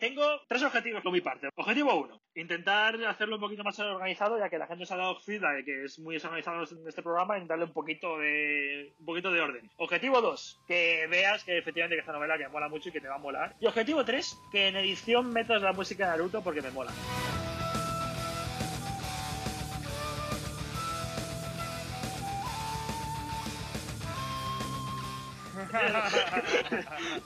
[0.01, 1.51] Tengo tres objetivos por mi parte.
[1.55, 5.21] Objetivo uno, intentar hacerlo un poquito más organizado, ya que la gente se ha dado
[5.21, 9.05] feedback de que es muy desorganizado en este programa, y darle un poquito de un
[9.05, 9.71] poquito de orden.
[9.77, 13.09] Objetivo 2, que veas que efectivamente que esta novela que mola mucho y que te
[13.09, 13.55] va a molar.
[13.61, 16.91] Y objetivo 3, que en edición metas la música de Naruto porque me mola.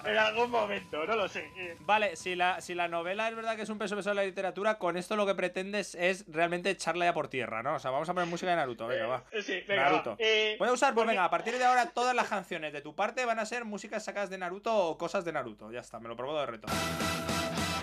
[0.05, 1.51] En algún momento, no lo sé.
[1.81, 4.27] Vale, si la, si la novela es verdad que es un peso pesado de la
[4.27, 7.75] literatura, con esto lo que pretendes es realmente echarla ya por tierra, ¿no?
[7.75, 9.25] O sea, vamos a poner música de Naruto, venga, va.
[9.33, 10.11] eh, sí, venga, Naruto.
[10.11, 10.17] va.
[10.19, 12.81] Eh, Voy a usar, pues porque- venga, a partir de ahora todas las canciones de
[12.81, 15.71] tu parte van a ser músicas sacadas de Naruto o cosas de Naruto.
[15.73, 16.69] Ya está, me lo probo de reto.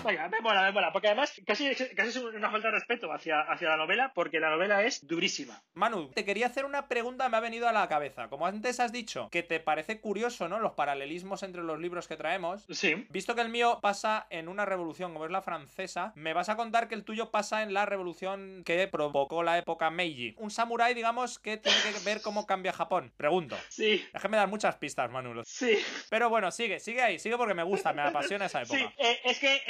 [0.06, 0.92] Venga, me mola, me mola.
[0.92, 4.50] Porque además casi, casi es una falta de respeto hacia, hacia la novela, porque la
[4.50, 5.62] novela es durísima.
[5.74, 8.28] Manu, te quería hacer una pregunta, me ha venido a la cabeza.
[8.28, 10.58] Como antes has dicho, que te parece curioso, ¿no?
[10.58, 12.66] Los paralelismos entre los libros que traemos.
[12.70, 13.06] Sí.
[13.10, 16.56] Visto que el mío pasa en una revolución como es la francesa, me vas a
[16.56, 20.34] contar que el tuyo pasa en la revolución que provocó la época Meiji.
[20.38, 23.12] Un samurái, digamos, que tiene que ver cómo cambia Japón.
[23.16, 23.56] Pregunto.
[23.68, 24.04] Sí.
[24.12, 25.42] Déjame dar muchas pistas, Manu.
[25.44, 25.78] Sí.
[26.08, 28.78] Pero bueno, sigue, sigue ahí, sigue porque me gusta, me apasiona esa época.
[28.78, 29.62] Sí, eh, es que,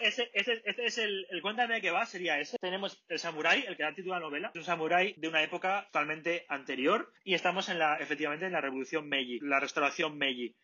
[0.00, 2.58] ese, ese, es el, el cuéntame que va, sería ese.
[2.58, 5.42] Tenemos el samurái, el que da título a la novela, es un samurái de una
[5.42, 10.54] época totalmente anterior, y estamos en la, efectivamente, en la revolución Meiji, la restauración Meiji.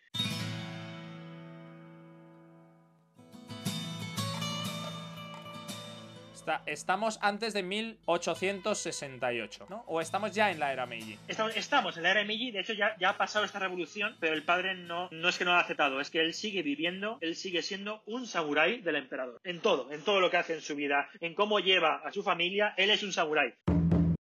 [6.66, 9.84] Estamos antes de 1868, ¿no?
[9.86, 11.18] O estamos ya en la era Meiji.
[11.28, 14.34] Estamos, estamos en la era Meiji, de hecho ya, ya ha pasado esta revolución, pero
[14.34, 17.18] el padre no, no es que no lo ha aceptado, es que él sigue viviendo,
[17.20, 19.40] él sigue siendo un samurái del emperador.
[19.44, 22.22] En todo, en todo lo que hace en su vida, en cómo lleva a su
[22.22, 23.54] familia, él es un samurái.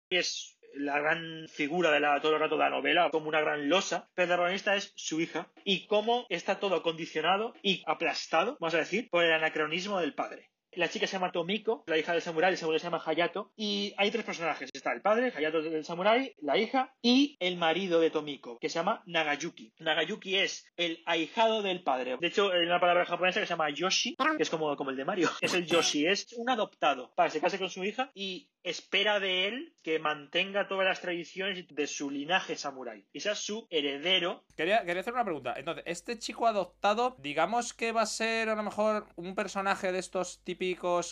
[0.10, 3.69] Es la gran figura de la, todo el rato de la novela, como una gran
[3.69, 8.73] losa, pero el protagonista es su hija, y cómo está todo condicionado y aplastado, vamos
[8.73, 10.53] a decir, por el anacronismo del padre.
[10.76, 13.94] La chica se llama Tomiko, la hija del samurái, el samurái se llama Hayato, y
[13.98, 14.70] hay tres personajes.
[14.74, 18.80] Está el padre, Hayato del samurái, la hija, y el marido de Tomiko, que se
[18.80, 19.74] llama Nagayuki.
[19.80, 22.18] Nagayuki es el ahijado del padre.
[22.20, 25.06] De hecho, hay una palabra japonesa que se llama Yoshi, es como, como el de
[25.06, 25.30] Mario.
[25.42, 29.20] Es el Yoshi, es un adoptado para que se case con su hija y espera
[29.20, 33.06] de él que mantenga todas las tradiciones de su linaje samurái.
[33.12, 34.46] Y sea su heredero.
[34.56, 35.56] Quería, quería hacer una pregunta.
[35.58, 40.00] Entonces, este chico adoptado, digamos que va a ser a lo mejor un personaje de
[40.00, 40.62] estos típicos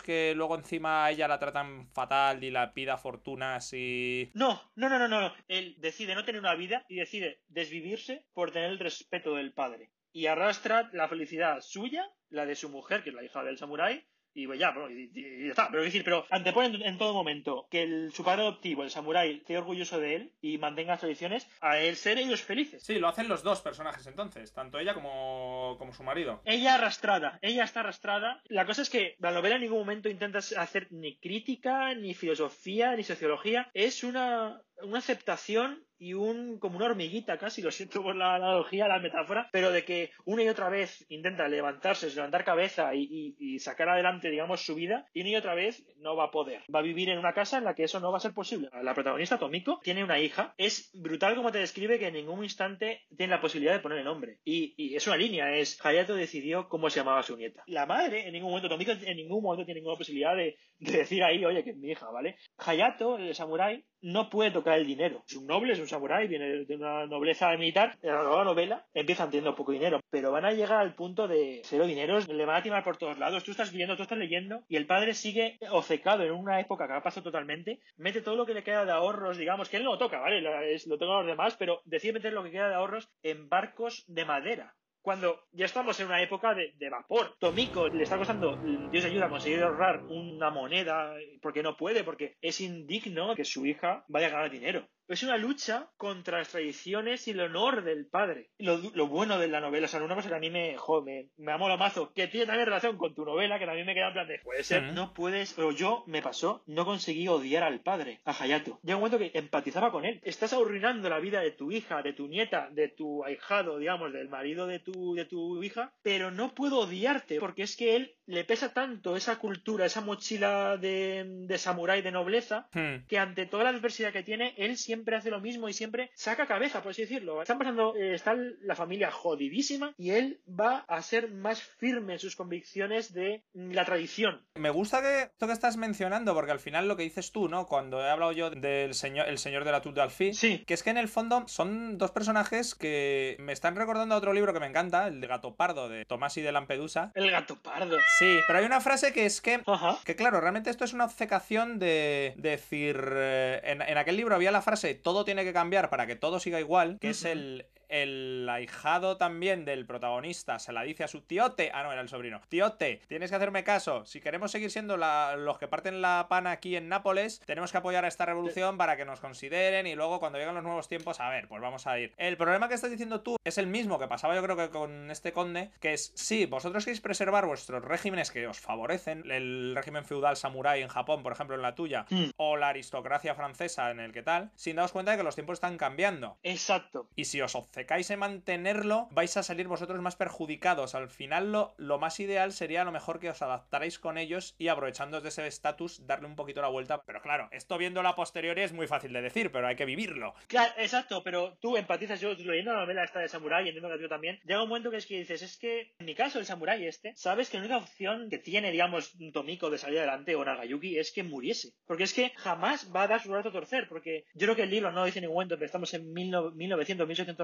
[0.06, 4.32] que luego encima a ella la tratan fatal y la pida fortunas y...
[4.34, 5.22] No, no, no, no, no.
[5.22, 5.34] no.
[5.48, 9.92] Él decide no tener una vida y decide desvivirse por tener el respeto del padre.
[10.14, 14.06] Y arrastra la felicidad suya, la de su mujer, que es la hija del samurái,
[14.34, 15.70] y pues ya, bro, y, y- y ya está.
[15.70, 19.58] Pero decir, pero anteponen en todo momento que el, su padre adoptivo, el samurái, esté
[19.58, 22.84] orgulloso de él y mantenga las tradiciones, a él ser ellos felices.
[22.84, 26.42] Sí, lo hacen los dos personajes entonces, tanto ella como, como su marido.
[26.46, 28.42] Ella arrastrada, ella está arrastrada.
[28.46, 32.96] La cosa es que la novela en ningún momento intenta hacer ni crítica, ni filosofía,
[32.96, 33.70] ni sociología.
[33.74, 38.88] Es una, una aceptación y un como una hormiguita casi, lo siento por la analogía,
[38.88, 43.60] la metáfora, pero de que una y otra vez intenta levantarse, levantar cabeza y, y-
[43.60, 46.64] sacar adelante, digamos, su vida, y una y otra vez no va a poder.
[46.74, 48.70] Va a vivir en una casa en la que eso no va a ser posible.
[48.82, 50.56] La protagonista, Tomiko, tiene una hija.
[50.58, 54.06] Es brutal como te describe que en ningún instante tiene la posibilidad de poner el
[54.06, 54.40] nombre.
[54.44, 57.62] Y, y es una línea, es Hayato decidió cómo se llamaba su nieta.
[57.68, 61.24] La madre, en ningún momento, Tomiko en ningún momento tiene ninguna posibilidad de, de decir
[61.24, 62.38] ahí, oye, que es mi hija, ¿vale?
[62.58, 65.24] Hayato, el samurái, no puede tocar el dinero.
[65.28, 67.98] Es un noble, es un samurái, viene de una nobleza militar.
[68.02, 71.86] En la novela empiezan teniendo poco dinero, pero van a llegar al punto de cero
[71.86, 73.44] dineros, le van a timar por todos lados.
[73.44, 76.94] Tú estás viendo, tú estás leyendo, y el padre sigue obcecado en una época que
[76.94, 77.80] ha pasado totalmente.
[77.98, 80.42] Mete todo lo que le queda de ahorros, digamos, que él no lo toca, ¿vale?
[80.74, 84.04] Es- lo tocan los demás, pero decide meter lo que queda de ahorros en barcos
[84.08, 84.76] de madera.
[85.02, 87.36] Cuando ya estamos en una época de, de vapor.
[87.40, 88.58] Tomiko le está costando,
[88.92, 93.66] Dios ayuda, a conseguir ahorrar una moneda porque no puede, porque es indigno que su
[93.66, 94.88] hija vaya a ganar dinero.
[95.12, 98.50] Es una lucha contra las tradiciones y el honor del padre.
[98.60, 101.02] Lo, lo bueno de la novela, o sea, una cosa que a mí me, jo,
[101.02, 103.94] me, me amo lo mazo, que tiene también relación con tu novela, que también me
[103.94, 107.64] queda en plan de, puede ser, no puedes, pero yo me pasó, no conseguí odiar
[107.64, 108.80] al padre, a Hayato.
[108.84, 110.22] Llega un momento que empatizaba con él.
[110.24, 114.30] Estás arruinando la vida de tu hija, de tu nieta, de tu ahijado, digamos, del
[114.30, 118.44] marido de tu, de tu hija, pero no puedo odiarte, porque es que él le
[118.46, 123.06] pesa tanto esa cultura, esa mochila de, de samurái de nobleza, Hmm.
[123.08, 126.48] que ante toda la adversidad que tiene, él siempre hace lo mismo y siempre saca
[126.48, 127.42] cabeza, por así decirlo.
[127.42, 132.20] Están pasando, eh, está la familia jodidísima y él va a ser más firme en
[132.20, 134.46] sus convicciones de mm, la tradición.
[134.56, 137.66] Me gusta que esto que estás mencionando, porque al final lo que dices tú, ¿no?
[137.68, 140.64] Cuando he hablado yo del señor, el señor de la Tut d'Alfi, Sí.
[140.66, 144.34] que es que en el fondo son dos personajes que me están recordando a otro
[144.34, 147.12] libro que me encanta, el de Gato Pardo, de Tomás y de Lampedusa.
[147.16, 147.98] El gato pardo.
[148.22, 149.98] Sí, pero hay una frase que es que Ajá.
[150.06, 153.04] que claro, realmente esto es una obcecación de, de decir.
[153.14, 156.40] eh, en, en aquel libro había la frase todo tiene que cambiar para que todo
[156.40, 161.22] siga igual, que es el, el ahijado también del protagonista, se la dice a su
[161.22, 161.72] tiote.
[161.74, 162.42] Ah, no, era el sobrino.
[162.50, 164.06] Tiote, tienes que hacerme caso.
[164.06, 167.78] Si queremos seguir siendo la- los que parten la pana aquí en Nápoles, tenemos que
[167.78, 171.20] apoyar a esta revolución para que nos consideren y luego cuando lleguen los nuevos tiempos,
[171.20, 172.14] a ver, pues vamos a ir.
[172.18, 175.12] El problema que estás diciendo tú es el mismo que pasaba yo creo que con
[175.12, 180.06] este conde, que es, sí, vosotros queréis preservar vuestros regímenes que os favorecen, el régimen
[180.06, 182.32] feudal samurái en Japón, por ejemplo, en la tuya, Mm.
[182.38, 185.56] o la aristocracia francesa en el que tal, sin daros cuenta de que los tiempos
[185.56, 186.38] están cambiando.
[186.44, 187.08] Exacto.
[187.16, 190.94] Y si os obcecáis en mantenerlo, vais a salir vosotros más perjudicados.
[190.94, 194.54] Al final, lo, lo más ideal sería a lo mejor que os adaptarais con ellos
[194.60, 197.02] y aprovechando de ese estatus, darle un poquito la vuelta.
[197.04, 200.36] Pero claro, esto viéndolo a posteriori es muy fácil de decir, pero hay que vivirlo.
[200.46, 204.08] Claro, exacto, pero tú empatizas, yo leyendo la novela esta de Samurai, entiendo que ti
[204.08, 206.86] también, llega un momento que es que dices, es que en mi caso el Samurai
[206.86, 211.00] este, sabes que la única opción que tiene, digamos, Tomiko de salir adelante o Nagayuki
[211.00, 211.74] es que muriese.
[211.88, 214.64] Porque es que jamás va a dar su brazo a torcer, porque yo creo que
[214.64, 217.42] el libro no dice ningún momento, pero estamos en 1900, 1890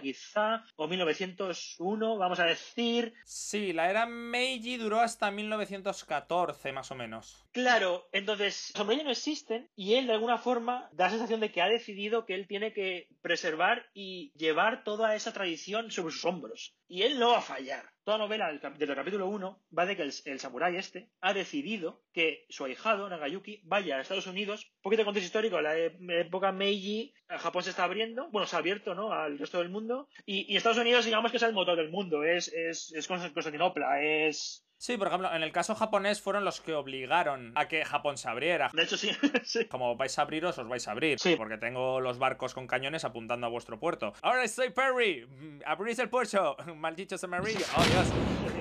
[0.00, 3.14] quizá, o 1901, vamos a decir.
[3.24, 7.44] Sí, la era Meiji duró hasta 1914, más o menos.
[7.52, 11.50] Claro, entonces, los samuráis no existen y él de alguna forma da la sensación de
[11.50, 16.24] que ha decidido que él tiene que preservar y llevar toda esa tradición sobre sus
[16.24, 16.74] hombros.
[16.88, 17.93] Y él no va a fallar.
[18.04, 22.02] Toda novela, desde el capítulo 1, va de que el, el samurái este ha decidido
[22.12, 24.70] que su ahijado, Nagayuki, vaya a Estados Unidos.
[24.76, 28.56] Un poquito de contexto histórico, la e- época Meiji, Japón se está abriendo, bueno, se
[28.56, 30.08] ha abierto, ¿no?, al resto del mundo.
[30.26, 34.66] Y, Estados Unidos, digamos que es el motor del mundo, es, es Constantinopla, es...
[34.84, 38.28] Sí, por ejemplo, en el caso japonés fueron los que obligaron a que Japón se
[38.28, 38.68] abriera.
[38.74, 39.10] De hecho, sí,
[39.42, 39.64] sí.
[39.64, 41.18] Como vais a abriros, os vais a abrir.
[41.18, 41.36] Sí.
[41.36, 44.12] Porque tengo los barcos con cañones apuntando a vuestro puerto.
[44.20, 45.24] Ahora soy Perry.
[45.26, 46.54] Mm, Abrís el puerto.
[46.76, 47.66] Malditos amarillos.
[47.74, 48.12] Oh, Dios.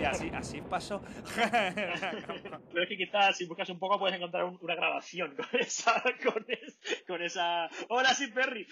[0.01, 1.01] Y así, así pasó.
[1.35, 6.01] Pero es que quizás si buscas un poco puedes encontrar un- una grabación con esa,
[6.23, 7.67] con, es- con esa.
[7.89, 8.65] Hola, sí, Perry.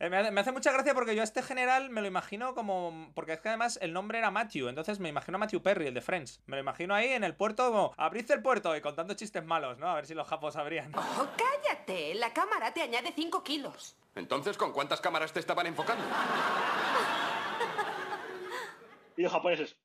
[0.00, 2.54] Eh, me, hace, me hace mucha gracia porque yo a este general me lo imagino
[2.54, 3.12] como.
[3.14, 4.68] Porque es que además el nombre era Matthew.
[4.68, 6.42] Entonces me imagino a Matthew Perry, el de Friends.
[6.46, 7.94] Me lo imagino ahí en el puerto como.
[7.96, 9.88] Abrid el puerto y contando chistes malos, ¿no?
[9.88, 10.92] A ver si los japos abrían.
[10.96, 12.14] Oh, cállate.
[12.14, 13.96] La cámara te añade 5 kilos.
[14.14, 16.04] Entonces, ¿con cuántas cámaras te estaban enfocando?
[19.16, 19.76] Y los japoneses.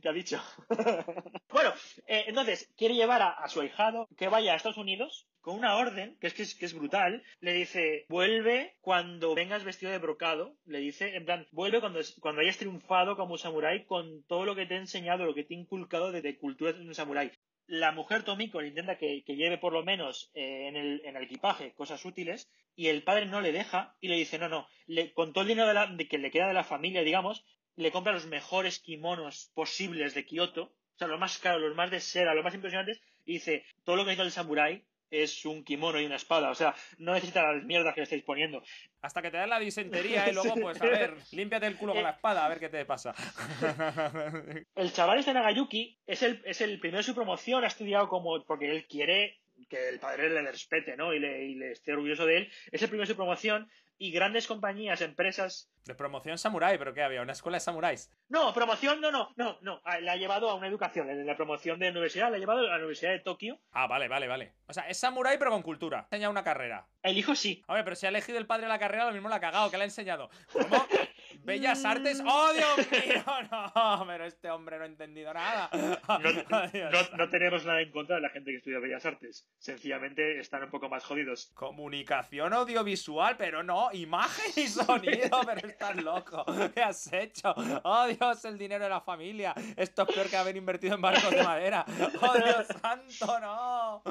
[0.00, 0.40] ¿Qué ha dicho?
[1.50, 1.72] bueno,
[2.06, 6.16] eh, entonces quiere llevar a, su ahijado que vaya a Estados Unidos con una orden,
[6.20, 7.22] que es que, es brutal.
[7.40, 10.56] Le dice, vuelve cuando vengas vestido de brocado.
[10.64, 14.66] Le dice, en plan, vuelve cuando, cuando hayas triunfado como samurái con todo lo que
[14.66, 17.32] te he enseñado, lo que te he inculcado de, de cultura de un samurái.
[17.66, 21.16] La mujer Tomiko le intenta que, que lleve por lo menos eh, en, el, en
[21.16, 24.66] el equipaje cosas útiles y el padre no le deja y le dice, no, no,
[24.86, 27.44] le, con todo el dinero de la- que le queda de la familia, digamos,
[27.76, 31.90] le compra los mejores kimonos posibles de Kioto, o sea, los más caros, los más
[31.90, 35.62] de seda, los más impresionantes, y dice, todo lo que necesita el samurái es un
[35.62, 38.62] kimono y una espada, o sea, no necesita las mierdas que le estáis poniendo.
[39.02, 42.02] Hasta que te dan la disentería y luego, pues a ver, límpiate el culo con
[42.02, 43.14] la espada, a ver qué te pasa.
[44.74, 48.42] El chaval este Nagayuki es el, es el primero de su promoción, ha estudiado como,
[48.44, 51.12] porque él quiere que el padre le respete, ¿no?
[51.14, 52.52] Y le, y le esté orgulloso de él.
[52.70, 53.70] Es el primero de su promoción
[54.02, 57.22] y grandes compañías, empresas De promoción samurái, pero ¿qué había?
[57.22, 58.10] ¿Una escuela de samuráis?
[58.28, 59.80] No, promoción, no, no, no, no.
[59.84, 61.08] Ah, Le ha llevado a una educación.
[61.08, 63.60] En la promoción de universidad, le ha llevado a la Universidad de Tokio.
[63.70, 64.54] Ah, vale, vale, vale.
[64.66, 66.00] O sea, es samurái pero con cultura.
[66.00, 66.88] Ha enseñado una carrera.
[67.00, 67.62] El hijo sí.
[67.68, 69.76] Hombre, pero si ha elegido el padre la carrera, lo mismo la ha cagado, que
[69.76, 70.30] le ha enseñado.
[70.52, 70.84] ¿Cómo?
[71.44, 72.22] Bellas Artes.
[72.26, 73.22] ¡Oh, Dios mío!
[73.74, 75.68] No, pero este hombre no ha entendido nada.
[75.72, 79.46] No, no- no tenemos nada en contra de la gente que estudia Bellas Artes.
[79.58, 81.50] Sencillamente están un poco más jodidos.
[81.54, 86.44] Comunicación audiovisual, pero no, imagen y sonido, pero estás loco.
[86.74, 87.54] ¿Qué has hecho?
[87.84, 89.54] Oh Dios, el dinero de la familia.
[89.76, 91.84] Esto es peor que haber invertido en barcos de madera.
[92.20, 94.02] Oh Dios santo, no.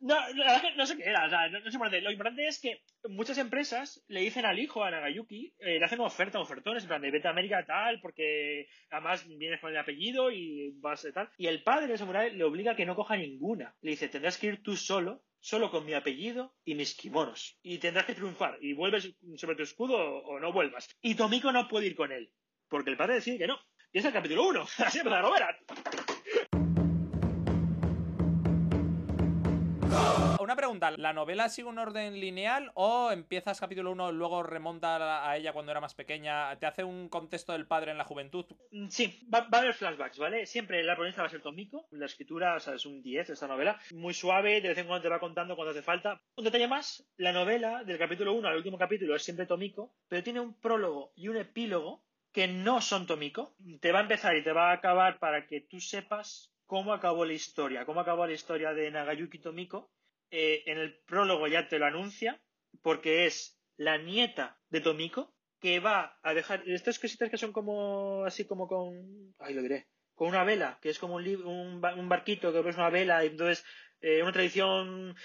[0.00, 2.00] No, la verdad que no sé qué era, o sea, no, no sé.
[2.00, 6.00] Lo importante es que muchas empresas le dicen al hijo, a Nagayuki, eh, le hacen
[6.00, 10.30] oferta, ofertones, en plan de vete a América tal, porque además vienes con el apellido
[10.30, 11.30] y vas a tal.
[11.36, 13.74] Y el padre de Samurai le obliga a que no coja ninguna.
[13.80, 17.58] Le dice, tendrás que ir tú solo, solo con mi apellido y mis kimonos.
[17.62, 18.58] Y tendrás que triunfar.
[18.60, 20.88] Y vuelves sobre tu escudo o, no vuelvas.
[21.00, 22.32] Y Tomiko no puede ir con él,
[22.68, 23.58] porque el padre decide que no.
[23.92, 25.58] Y es el capítulo 1, así la novela.
[30.36, 35.36] Una pregunta, ¿la novela sigue un orden lineal o empiezas capítulo 1, luego remonta a-
[35.36, 36.56] ella cuando era más pequeña?
[36.60, 38.46] ¿Te hace un contexto del padre en la juventud?
[38.70, 40.46] Mm, Sí, va, va a haber flashbacks, ¿vale?
[40.46, 41.88] Siempre la protagonista va a ser Tomiko.
[41.90, 43.80] La escritura, o sea, es un 10 esta novela.
[43.92, 46.20] Muy suave, de vez en cuando te va contando cuando hace falta.
[46.36, 50.22] Un detalle más, la novela, del capítulo 1 al último capítulo, es siempre Tomiko, pero
[50.22, 53.56] tiene un prólogo y un epílogo que no son Tomiko.
[53.80, 57.24] Te va a empezar y te va a acabar para que tú sepas cómo acabó
[57.24, 59.90] la historia, cómo acabó la historia de Nagayuki Tomiko.
[60.30, 62.38] Eh, en el prólogo ya te lo anuncia,
[62.82, 68.24] porque es la nieta de Tomiko, que va a dejar estas cositas que son como
[68.24, 72.08] así como con ay lo diré con una vela que es como un, un, un
[72.08, 73.64] barquito que es una vela y entonces
[74.00, 75.16] eh, una tradición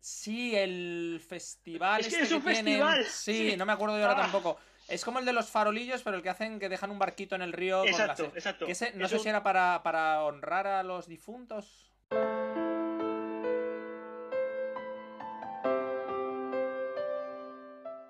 [0.00, 2.00] Sí, el festival.
[2.00, 3.56] Es que este es un tienen- festival, Sí, sí.
[3.56, 4.22] no me acuerdo yo ahora Ah.
[4.22, 4.58] tampoco.
[4.88, 7.42] Es como el de los farolillos, pero el que hacen que dejan un barquito en
[7.42, 7.80] el río.
[7.80, 8.66] con Exacto, las- exacto.
[8.66, 11.90] que ese- no sé si era para, para honrar a los difuntos.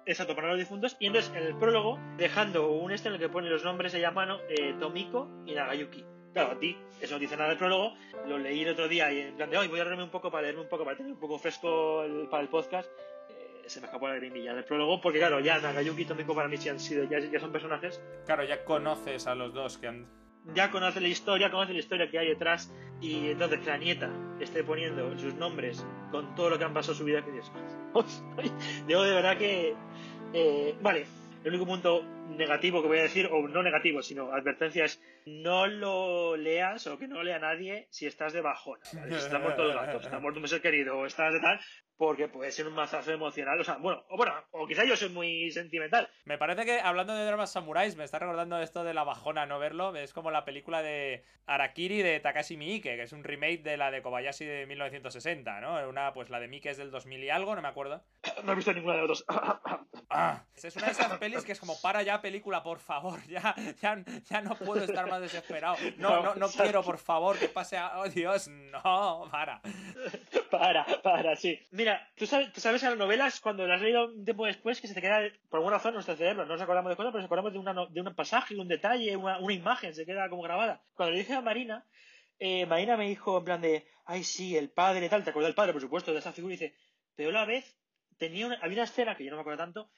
[0.06, 3.28] exacto para los difuntos y entonces en el prólogo dejando un este en el que
[3.28, 7.36] pone los nombres de mano eh, Tomiko y Nagayuki claro a ti eso no dice
[7.36, 7.94] nada del prólogo
[8.26, 10.30] lo leí el otro día y en plan de hoy voy a leerme un poco
[10.30, 12.90] para leerme un poco para tener un poco fresco el- para el podcast
[13.68, 16.56] se me escapó la grimilla del prólogo porque claro ya Nagayuki y Tomiko para mí
[16.56, 20.06] sí han sido ya, ya son personajes Claro, ya conoces a los dos que han.
[20.54, 24.10] ya conoce la historia, conoce la historia que hay detrás y entonces que la nieta
[24.40, 27.52] esté poniendo sus nombres con todo lo que han pasado en su vida que dices,
[28.86, 29.74] digo de verdad que
[30.32, 31.06] eh, vale,
[31.44, 35.66] el único punto negativo que voy a decir, o no negativo, sino advertencia es no
[35.66, 39.18] lo leas o que no lea nadie si estás de bajona, ¿vale?
[39.18, 41.60] si está muerto el gato, si está muerto un ser querido o estás de tal,
[41.98, 45.08] porque puede ser un mazazo emocional, o sea, bueno, o bueno, o quizá yo soy
[45.08, 49.02] muy sentimental, Me parece que hablando de dramas samuráis, me está recordando esto de la
[49.04, 49.94] bajona no verlo.
[49.96, 53.90] Es como la película de Arakiri de Takashi Miike, que es un remake de la
[53.90, 55.88] de Kobayashi de 1960, ¿no?
[55.88, 58.04] Una, pues la de Miike es del 2000 y algo, no me acuerdo.
[58.44, 59.26] no he visto ninguna de los dos.
[60.10, 63.54] Ah, es una de esas pelis que es como, para ya película, por favor, ya,
[63.80, 65.76] ya, ya no puedo estar más desesperado.
[65.98, 67.98] No, no, no quiero, por favor, que pase a...
[67.98, 69.60] Oh, Dios, no, para.
[70.50, 71.60] Para, para, sí.
[71.72, 74.80] Mira, tú sabes, tú sabes en las novelas, cuando las has leído un tiempo después,
[74.80, 77.20] que se te queda, por alguna razón, nuestro cerebro, no nos acordamos de cosas, pero
[77.20, 80.40] nos acordamos de, una, de un pasaje, un detalle, una, una imagen, se queda como
[80.42, 80.82] grabada.
[80.94, 81.84] Cuando le dije a Marina,
[82.38, 85.54] eh, Marina me dijo en plan de, ay, sí, el padre, tal, te acuerdas del
[85.54, 86.74] padre, por supuesto, de esa figura, y dice,
[87.14, 87.76] pero la vez,
[88.16, 89.90] tenía una, había una escena, que yo no me acuerdo tanto,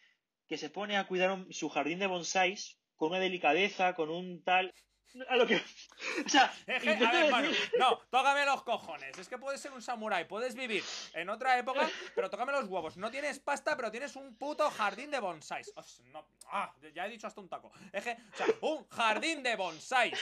[0.51, 4.43] que se pone a cuidar un- su jardín de bonsáis con una delicadeza, con un
[4.45, 4.75] tal...
[5.29, 5.61] A lo que...
[6.25, 9.19] O sea, a ver, Manu, decir- no, tócame los cojones.
[9.19, 10.83] Es que puedes ser un samurái, puedes vivir
[11.15, 12.97] en otra época, pero tócame los huevos.
[12.97, 15.71] No tienes pasta, pero tienes un puto jardín de bonsáis.
[15.77, 17.71] Os- no, ah, ya he dicho hasta un taco.
[17.93, 18.17] O sea,
[18.63, 20.19] un jardín de bonsáis.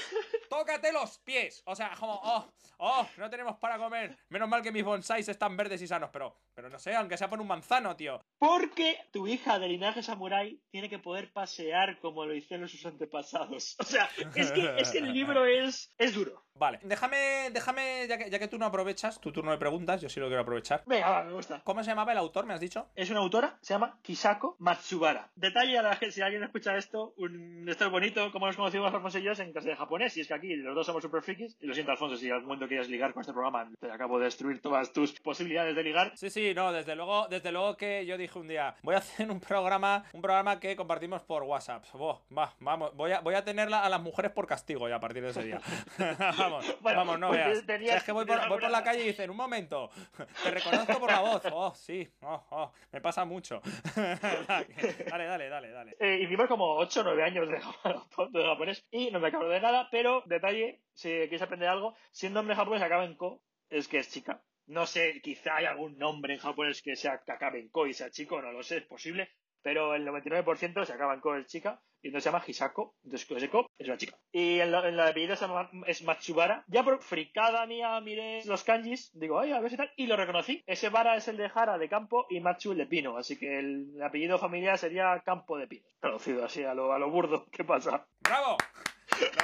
[0.49, 1.63] Tócate los pies.
[1.67, 4.17] O sea, como, oh, oh, no tenemos para comer.
[4.29, 7.29] Menos mal que mis bonsáis están verdes y sanos, pero, pero no sé, aunque sea
[7.31, 8.21] por un manzano, tío.
[8.39, 13.77] Porque tu hija de linaje samurái tiene que poder pasear como lo hicieron sus antepasados.
[13.79, 16.48] O sea, es que, es que el libro es, es duro.
[16.59, 20.09] Vale, déjame, déjame, ya que, ya que tú no aprovechas tu turno de preguntas, yo
[20.09, 20.83] sí lo quiero aprovechar.
[20.87, 21.61] Venga, va, me gusta.
[21.65, 22.89] ¿Cómo se llamaba el autor, me has dicho?
[22.95, 25.31] Es una autora, se llama Kisako Matsubara.
[25.37, 28.93] Detalle a la gente, si alguien escucha esto, un, esto es bonito, como nos conocimos
[28.93, 31.23] Alfonso y yo en clase de japonés, y es que aquí los dos somos super
[31.23, 34.19] frikis, y lo siento Alfonso, si algún momento quieres ligar con este programa, te acabo
[34.19, 36.13] de destruir todas tus posibilidades de ligar.
[36.17, 39.31] Sí, sí, no, desde luego, desde luego que yo dije un día, voy a hacer
[39.31, 41.85] un programa, un programa que compartimos por WhatsApp.
[41.93, 45.01] Buah, va, vamos, voy a, voy a tenerla a las mujeres por castigo ya a
[45.01, 45.61] partir de ese día.
[46.51, 47.67] vamos, Bueno, vamos, no pues veas.
[47.67, 49.91] tenías- O sea, es que voy por, voy la calle y dicen, un momento,
[50.43, 51.43] te reconozco por la voz.
[51.53, 53.61] Oh, sí, oh, oh, me pasa mucho.
[53.97, 55.97] dale, dale, dale, dale.
[56.01, 59.89] Eh, hicimos como 8 o 9 años de, japonés y no me acuerdo de nada,
[59.91, 63.99] pero detalle, si quieres aprender algo, si un nombre japonés acaba en ko, es que
[63.99, 64.43] es chica.
[64.67, 67.95] No sé, quizá hay algún nombre en japonés que sea que acabe en ko y
[67.95, 69.31] sea chico, no lo sé, es posible.
[69.63, 73.67] Pero el 99% se acaban con el chica y entonces se llama Hisako, entonces Koseko
[73.77, 74.17] es una chica.
[74.31, 76.65] Y en, lo- la apellido se llama, es Matsubara.
[76.69, 80.17] Ya por fricada mía miré los kanjis, digo, ay, a ver si tal, y lo
[80.17, 80.63] reconocí.
[80.67, 83.59] Ese Vara es el de Jara de campo y Matsu el de pino, así que
[83.59, 85.87] el, apellido familiar sería Campo de Pino.
[86.01, 88.07] Traducido así a lo, a lo burdo, ¿qué pasa?
[88.21, 88.57] ¡Bravo!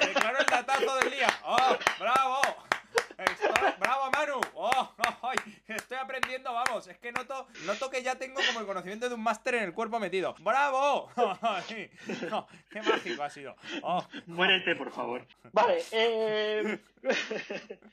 [0.00, 1.26] Me declaro el datazo del día.
[1.44, 2.40] ¡Oh, bravo!
[3.18, 4.40] Estoy- ¡Bravo, Manu!
[4.54, 5.36] ¡Oh, ay!
[5.68, 6.86] Estoy aprendiendo, vamos.
[6.88, 9.72] Es que noto, noto que ya tengo como el conocimiento de un máster en el
[9.74, 10.34] cuerpo metido.
[10.40, 11.10] ¡Bravo!
[12.30, 13.54] No, ¡Qué mágico ha sido!
[13.82, 14.04] ¡Oh!
[14.26, 15.26] Muérete, por favor.
[15.52, 16.78] Vale, eh...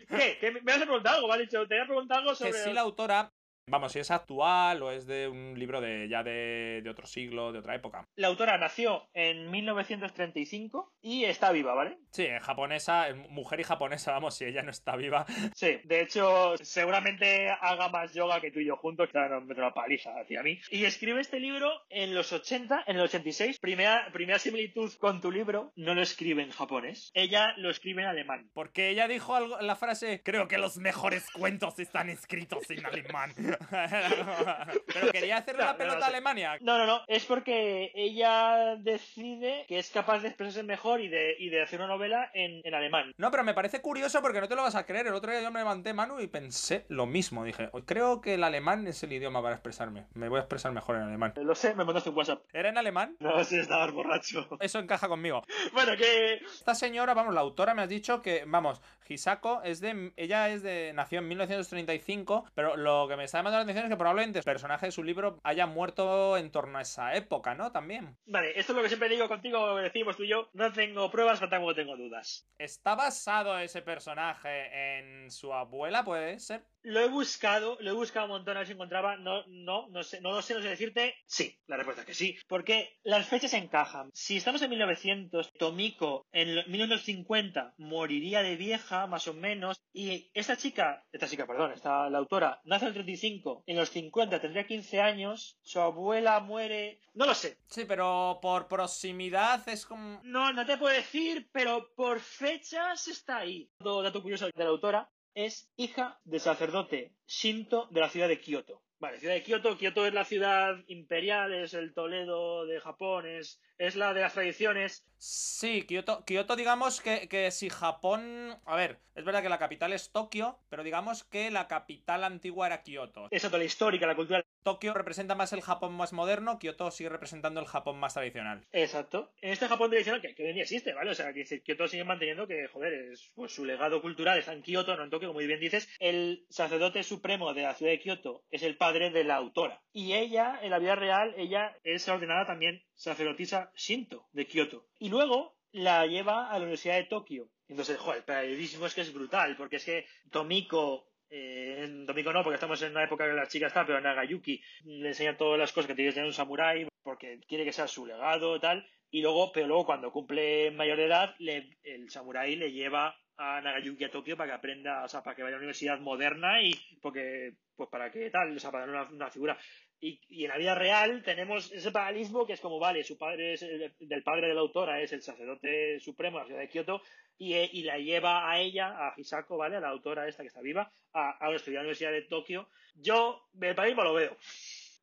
[0.10, 0.38] ¿Qué?
[0.40, 0.52] ¿Qué?
[0.52, 1.28] ¿Me vas a preguntar algo?
[1.28, 1.48] ¿Vale?
[1.48, 2.54] Te voy a preguntar algo Que sobre...
[2.64, 3.32] si la autora,
[3.68, 7.52] vamos, si es actual o es de un libro de ya de, de otro siglo,
[7.52, 8.08] de otra época.
[8.16, 11.98] La autora nació en 1935 y está viva, ¿vale?
[12.12, 15.26] Sí, es japonesa, es mujer y japonesa, vamos, si ella no está viva.
[15.56, 19.74] Sí, de hecho, seguramente haga más yoga que tú y yo juntos, claro, me una
[19.74, 20.60] paliza hacia mí.
[20.72, 23.60] Y escribe este libro en los 80, en el 86.
[23.60, 27.12] Primera, primera similitud con tu libro, no lo escribe en japonés.
[27.14, 28.50] Ella lo escribe en alemán.
[28.54, 33.34] Porque ella dijo algo, la frase, creo que los mejores cuentos están escritos en alemán.
[34.94, 36.08] Pero quería hacerle la No, pelota no a.
[36.08, 36.58] Alemania.
[36.62, 41.36] No, no, no, es porque ella decide que es capaz de expresarse mejor y de,
[41.40, 43.14] y de hacer una novela en, en alemán.
[43.18, 45.08] No, pero me parece curioso porque no te lo vas a creer.
[45.08, 47.44] El otro día yo me levanté, Manu, y pensé lo mismo.
[47.44, 50.06] Dije, "Hoy creo que el alemán es el idioma para expresarme.
[50.14, 51.34] Me voy a expresar mejor en alemán.
[51.38, 52.44] Lo sé, me mandaste un WhatsApp.
[52.54, 53.16] ¿Era en alemán?
[53.20, 54.48] No, si estabas borracho.
[54.60, 55.44] Eso encaja conmigo.
[55.74, 60.14] Bueno, que Esta señora, vamos, la autora me has dicho que, vamos, Hisako es de.
[60.16, 60.94] Ella es de.
[60.94, 64.46] nació en 1935, pero lo que me está llamando la atención es que probablemente el
[64.46, 67.72] personaje de su libro haya muerto en torno a esa época, ¿no?
[67.72, 68.16] También.
[68.26, 70.50] Vale, esto es lo que siempre digo contigo, decimos tú y yo.
[70.54, 72.48] No tengo pruebas, pero tampoco tengo dudas.
[72.60, 76.04] ¿Está basado ese personaje en su abuela?
[76.04, 76.66] ¿Puede ser?
[76.84, 79.18] Lo he buscado, lo he buscado un montón a ver si encontraba.
[79.18, 81.16] No, no, no sé, no lo sé, no sé decirte.
[81.26, 82.38] Sí, la respuesta es que sí.
[82.48, 84.10] Porque las fechas encajan.
[84.14, 89.78] Si estamos en 1900, Tomiko en lo- 1950 moriría de vieja, más o menos.
[89.94, 93.64] Y esta chica, esta chica, perdón, esta, la autora, nace en el 35.
[93.68, 95.58] En los 50 tendría 15 años.
[95.62, 97.00] Su abuela muere.
[97.14, 97.58] No lo sé.
[97.68, 100.22] Sí, pero por proximidad es como.
[100.24, 103.70] No, no te puedo decir, pero por fechas está ahí.
[103.80, 108.84] Dato curioso de la autora es hija del sacerdote Shinto de la ciudad de Kioto.
[109.00, 109.78] Vale, ciudad de Kioto.
[109.78, 114.34] Kioto es la ciudad imperial, es el Toledo de Japón, es, es la de las
[114.34, 115.08] tradiciones.
[115.18, 118.60] Sí, Kioto, Kioto digamos que, que si Japón...
[118.66, 122.68] A ver, es verdad que la capital es Tokio, pero digamos que la capital antigua
[122.68, 123.30] era Kioto.
[123.30, 124.44] Toda la histórica, la cultura.
[124.64, 128.66] Tokio representa más el Japón más moderno, Kioto sigue representando el Japón más tradicional.
[128.72, 129.32] Exacto.
[129.42, 131.12] En este Japón tradicional, que, que hoy en día existe, ¿vale?
[131.12, 134.62] O sea, que Kioto sigue manteniendo que, joder, es, pues, su legado cultural está en
[134.62, 135.90] Kioto, no en Tokio, como muy bien dices.
[136.00, 139.82] El sacerdote supremo de la ciudad de Kioto es el padre de la autora.
[139.92, 144.86] Y ella, en la vida real, ella es ordenada también sacerdotisa Shinto de Kioto.
[145.00, 147.50] Y luego la lleva a la Universidad de Tokio.
[147.68, 152.34] Entonces, joder, el periodismo es que es brutal, porque es que Tomiko eh, en Tomiko
[152.34, 155.58] no, porque estamos en una época que la chica está, pero Nagayuki le enseña todas
[155.58, 158.60] las cosas que tiene que tener un samurái, porque quiere que sea su legado y
[158.60, 163.62] tal, y luego, pero luego cuando cumple mayor edad, le- el samurái le lleva a
[163.62, 166.62] Nagayuki a Tokio para que aprenda, o sea, para que vaya a una universidad moderna
[166.62, 169.58] y porque, pues para que tal, o sea, para una, una figura.
[170.04, 173.62] Y, en la vida real tenemos ese paralelismo que es como, vale, su padre es
[173.62, 177.02] el- del padre de la autora, es el sacerdote supremo de la ciudad de Kioto,
[177.38, 179.78] y, eh, la lleva a ella, a Hisako, ¿vale?
[179.78, 182.68] A la autora esta que está viva, a, a estudiar en la Universidad de Tokio.
[182.96, 184.38] Yo, el paralelismo lo veo.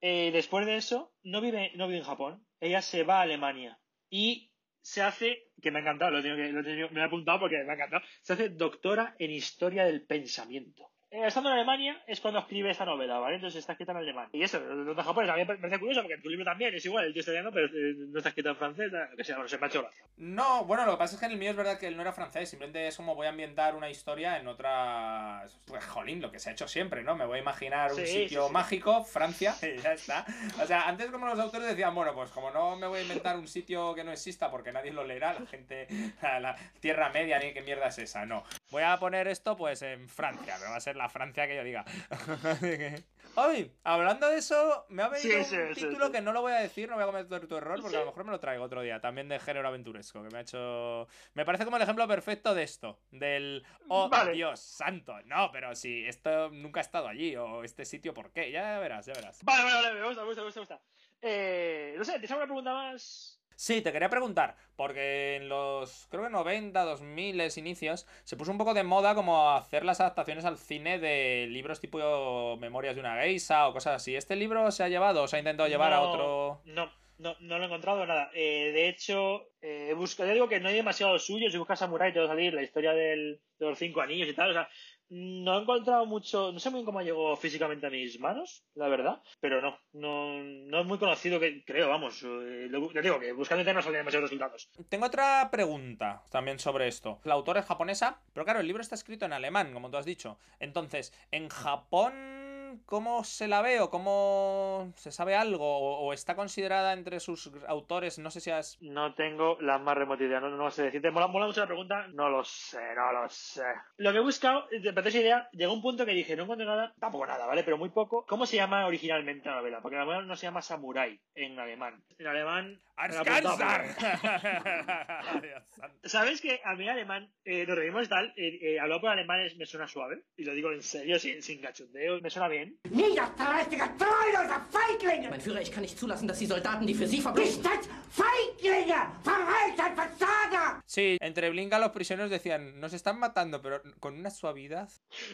[0.01, 2.45] Eh, después de eso, no vive, no vive en Japón.
[2.61, 3.79] Ella se va a Alemania.
[4.11, 7.71] Y se hace, que me ha encantado, lo tengo- me lo he apuntado porque me
[7.73, 10.91] ha encantado, se hace doctora en historia del pensamiento.
[11.11, 13.37] Eh, estando en Alemania es cuando escribe esta novela, ¿vale?
[13.37, 14.29] Entonces está escrita en alemán.
[14.31, 16.85] Y eso, los de japonés, a mí me parece curioso porque tu libro también es
[16.85, 19.57] igual, el tío italiano, pero eh, no está escrito en francés, que sea, bueno, se
[19.57, 20.05] me ha hecho gracia.
[20.19, 22.03] No, bueno, lo que pasa es que en el mío es verdad que él no
[22.03, 25.47] era francés, simplemente es como voy a ambientar una historia en otra...
[25.67, 27.17] Pues, jolín, lo que se ha hecho siempre, ¿no?
[27.17, 28.53] Me voy a imaginar un Sí, sitio sí, sí.
[28.53, 30.27] mágico, Francia, y ya está.
[30.63, 33.39] O sea, antes como los autores decían, bueno, pues como no me voy a inventar
[33.39, 35.87] un sitio que no exista porque nadie lo leerá, la gente,
[36.21, 38.45] la, la Tierra Media, ni qué mierda es esa, no.
[38.71, 41.65] Voy a poner esto pues en Francia, pero va a ser la Francia que yo
[41.65, 41.85] diga.
[43.35, 46.13] Hoy, hablando de eso, me ha venido Sí, un sí, título sí.
[46.13, 48.07] que no lo voy a decir, no voy a cometer tu error, porque a lo
[48.07, 51.07] mejor me lo traigo otro día, también de género aventuresco, que me ha hecho...
[51.35, 53.65] Me parece como el ejemplo perfecto de esto, del...
[53.89, 54.33] Oh, Vale.
[54.33, 58.51] Dios santo, no, pero si esto nunca ha estado allí, o este sitio, ¿por qué?
[58.51, 59.39] Ya verás, ya verás.
[59.45, 60.83] Vale, vale, vale, me gusta, me gusta, me gusta.
[61.21, 63.38] Eh, no sé, ¿tienes alguna pregunta más?
[63.61, 68.59] Sí, te quería preguntar, porque en los, creo que 90, 2000 inicios, se puso un
[68.59, 73.21] poco de moda como hacer las adaptaciones al cine de libros tipo Memorias de una
[73.21, 74.15] geisha o cosas así.
[74.15, 76.63] ¿Este libro se ha llevado o se ha intentado llevar a otro...?
[76.67, 76.89] No,
[77.19, 78.31] No, no lo he encontrado nada.
[78.33, 81.51] Eh, de hecho, eh, busco, ya digo que no hay demasiado suyo.
[81.51, 84.35] Si buscas Samurai te va a salir la historia del, de los cinco anillos y
[84.35, 84.51] tal.
[84.51, 84.69] O sea,
[85.11, 86.53] no he encontrado mucho.
[86.53, 89.23] No sé muy bien cómo llegó físicamente a mis manos, la verdad.
[89.41, 92.23] Pero no, no, no es muy conocido creo, vamos.
[92.23, 92.69] Eh,
[93.03, 94.71] digo que buscando internet no salen demasiados resultados.
[94.89, 97.21] Tengo otra pregunta también sobre esto.
[97.25, 100.07] La autora es japonesa, pero claro, el libro está escrito en alemán, como tú has
[100.07, 100.39] dicho.
[100.61, 102.38] Entonces, en Japón,
[102.87, 105.65] ¿cómo se la ve o cómo se sabe algo?
[105.65, 108.19] ¿O, o está considerada entre sus autores?
[108.19, 108.79] No sé si has...
[108.81, 111.11] No tengo la más remota idea, no, no sé decirte.
[111.11, 113.65] Mola, mola mucho la pregunta, no lo sé, no lo sé.
[113.97, 116.67] Lo que he buscado, eh, para esa idea, llegó un punto que dije, no encuentro
[116.67, 117.65] nada, tampoco nada, ¿vale?
[117.65, 118.25] Pero muy poco.
[118.27, 119.81] ¿Cómo se llama originalmente la novela?
[119.81, 122.03] Porque la novela no se llama Samurai en alemán.
[122.19, 122.81] En alemán.
[126.05, 129.11] ¿Sabes que a mí en alemán, eh, nos reímos y tal, eh, eh, hablar por
[129.11, 130.23] alemán es- me suena suave?
[130.37, 132.79] Y lo digo en serio, sin, sin cachondeo, me suena bien.
[132.91, 135.29] Niederträchtiger, treuloser Feiglinge!
[135.31, 137.63] Mein Führer, ich kann nicht zulassen, dass die Soldaten, die für Sie verbringen...
[138.11, 138.97] Feiglinge!
[139.23, 140.83] Verreiter, Versager!
[140.87, 144.89] Sí, entre Blinka los prisioneros decían, nos están matando, pero con una suavidad.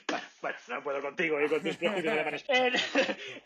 [0.08, 2.45] Bueno, bueno, no puedo contigo y con tus prejuicios alemanes.
[2.49, 2.74] En,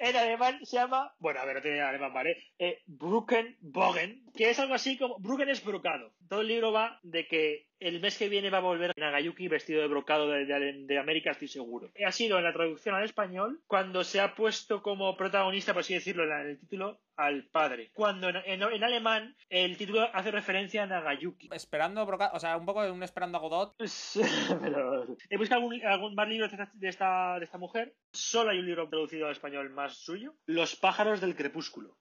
[0.01, 2.36] en alemán se llama, bueno, a ver, no tiene alemán, ¿vale?
[2.59, 6.12] Eh, Brückenbogen, que es algo así como, Brücken es brocado.
[6.28, 9.81] Todo el libro va de que el mes que viene va a volver Nagayuki vestido
[9.81, 11.91] de brocado de, de- de América, estoy seguro.
[12.05, 15.95] Ha sido en la traducción al español cuando se ha puesto como protagonista, por así
[15.95, 17.91] decirlo, en el título, al padre.
[17.95, 21.49] Cuando en, en- en alemán el título hace referencia a Nagayuki.
[21.53, 23.74] Esperando, broca- o sea, un poco de un esperando a Godot.
[24.61, 27.95] Pero he buscado algún, algún más esta, de, esta, de esta mujer.
[28.12, 30.35] Solo hay un libro traducido al español más suyo.
[30.47, 31.97] Los pájaros del crepúsculo.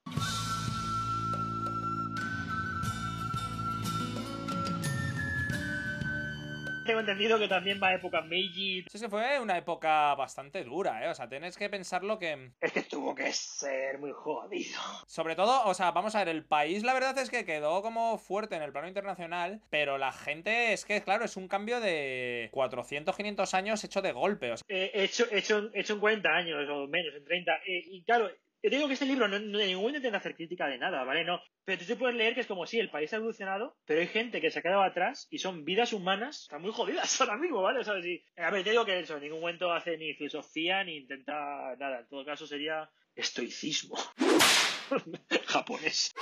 [6.88, 8.86] Tengo entendido que también va a época Meiji.
[8.90, 11.10] Sí, se fue una época bastante dura, ¿eh?
[11.10, 12.52] O sea, tienes que pensarlo que...
[12.62, 14.80] Es que tuvo que ser muy jodido.
[15.06, 18.18] Sobre todo, o sea, vamos a ver, el país la verdad es que quedó como
[18.18, 22.48] fuerte en el plano internacional, pero la gente es que, claro, es un cambio de
[22.54, 24.54] 400, 500 años hecho de golpe.
[24.54, 27.52] o sea, Eh, hecho, hecho, hecho en 40 años o menos, en 30.
[27.68, 28.30] Eh, y claro,
[28.64, 31.04] yo digo que este libro no, no, en ningún momento intenta hacer crítica de nada,
[31.04, 31.24] ¿vale?
[31.24, 31.40] No.
[31.64, 34.08] Pero tú te puedes leer que es como si el país ha evolucionado, pero hay
[34.08, 37.62] gente que se ha quedado atrás y son vidas humanas, están muy jodidas ahora mismo,
[37.62, 37.80] ¿vale?
[37.80, 38.24] O sea, sí.
[38.38, 42.00] A ver, te digo que eso, en ningún momento hace ni filosofía ni intenta nada.
[42.00, 43.96] En todo caso sería estoicismo.
[45.48, 46.14] Japonés.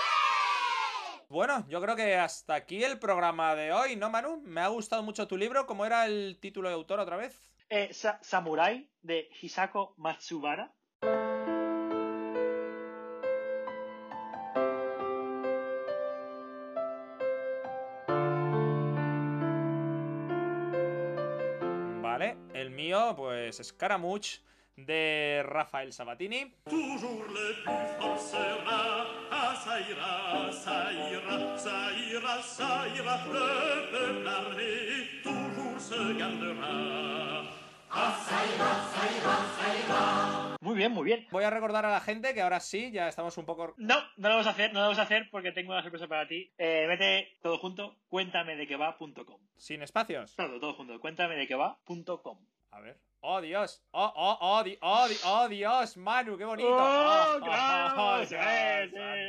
[1.28, 4.42] Bueno, yo creo que hasta aquí el programa de hoy, ¿no, Manu?
[4.46, 5.66] Me ha gustado mucho tu libro.
[5.66, 7.52] ¿Cómo era el título de autor otra vez?
[7.70, 10.72] Eh, Sa- Samurai de Hisako Matsubara.
[33.92, 37.44] Peuple armé toujours se gardera.
[40.60, 41.28] Muy bien, muy bien.
[41.32, 43.74] Voy a recordar a la gente que ahora sí, ya estamos un poco...
[43.78, 46.08] No, no lo vamos a hacer, no lo vamos a hacer porque tengo una sorpresa
[46.08, 46.52] para ti.
[46.58, 49.40] Eh, vete todo junto, cuéntame de qué va.com.
[49.56, 50.36] Sin espacios.
[50.36, 52.40] Todo, todo junto, cuéntame de qué va.com.
[52.72, 53.00] A ver.
[53.28, 53.84] ¡Oh, Dios!
[53.92, 55.98] ¡Oh, oh, oh, di- oh, di- oh, Dios!
[55.98, 56.70] Manu, qué bonito.
[56.70, 58.36] ¡Oh, Oh, oh, sí, sí,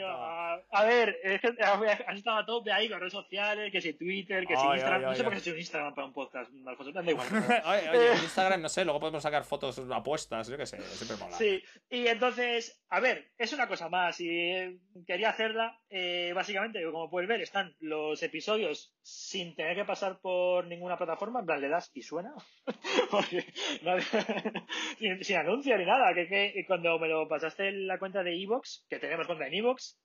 [0.06, 3.94] ah, A ver, es que has estado a tope ahí con redes sociales, que si
[3.94, 5.02] Twitter, que si Instagram.
[5.02, 7.26] no sé por qué has hecho un Instagram para un podcast, Alfonso, da igual.
[7.66, 11.16] oye, oye, en Instagram, no sé, luego podemos sacar fotos apuestas, yo qué sé, siempre
[11.16, 11.36] mola.
[11.36, 15.80] Sí, y entonces, a ver, es una cosa más y eh, quería hacerla.
[15.90, 21.40] eh, básicamente, como puedes ver, están los episodios sin tener que pasar por ninguna plataforma,
[21.40, 22.34] en plan le das y suena.
[23.10, 23.46] Porque
[23.86, 23.96] no-
[24.98, 26.12] sin, sin anuncio ni nada.
[26.14, 29.54] Que, que cuando me lo pasaste en la cuenta de Evox, que tenemos cuenta en
[29.54, 29.98] Evox,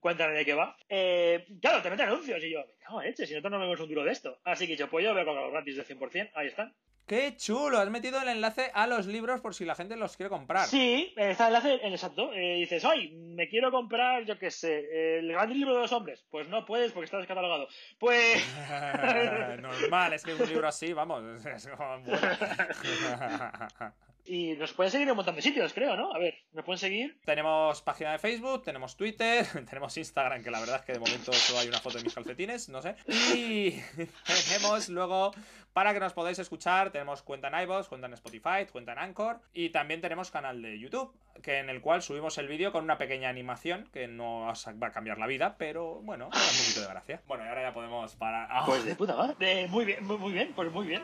[0.00, 3.52] cuéntame de qué va, eh, claro, te meten anuncios y yo, en leche, si nosotros
[3.52, 4.38] no vemos un duro de esto.
[4.44, 6.74] Así que yo, pues yo veo con los gratis de 100%, ahí están.
[7.10, 7.80] ¡Qué chulo!
[7.80, 10.68] Has metido el enlace a los libros por si la gente los quiere comprar.
[10.68, 12.32] Sí, está el enlace en exacto.
[12.32, 16.24] Eh, dices, ay, me quiero comprar, yo qué sé, el gran libro de los hombres.
[16.30, 17.66] Pues no puedes porque está descatalogado.
[17.98, 18.46] Pues.
[19.60, 21.24] Normal, es que un libro así, vamos,
[24.30, 26.14] y nos pueden seguir en un montón de sitios, creo, ¿no?
[26.14, 27.18] A ver, nos pueden seguir.
[27.24, 31.32] Tenemos página de Facebook, tenemos Twitter, tenemos Instagram, que la verdad es que de momento
[31.32, 32.94] solo hay una foto de mis calcetines, no sé.
[33.34, 33.72] Y
[34.48, 35.32] tenemos luego,
[35.72, 39.40] para que nos podáis escuchar, tenemos cuenta en iVoox, cuenta en Spotify, cuenta en Anchor.
[39.52, 41.12] Y también tenemos canal de YouTube,
[41.42, 44.86] que en el cual subimos el vídeo con una pequeña animación, que no os va
[44.86, 47.20] a cambiar la vida, pero bueno, un poquito de gracia.
[47.26, 48.48] Bueno, y ahora ya podemos parar.
[48.64, 49.34] Pues de puta madre.
[49.40, 51.02] Eh, muy bien, muy, muy bien, pues muy bien.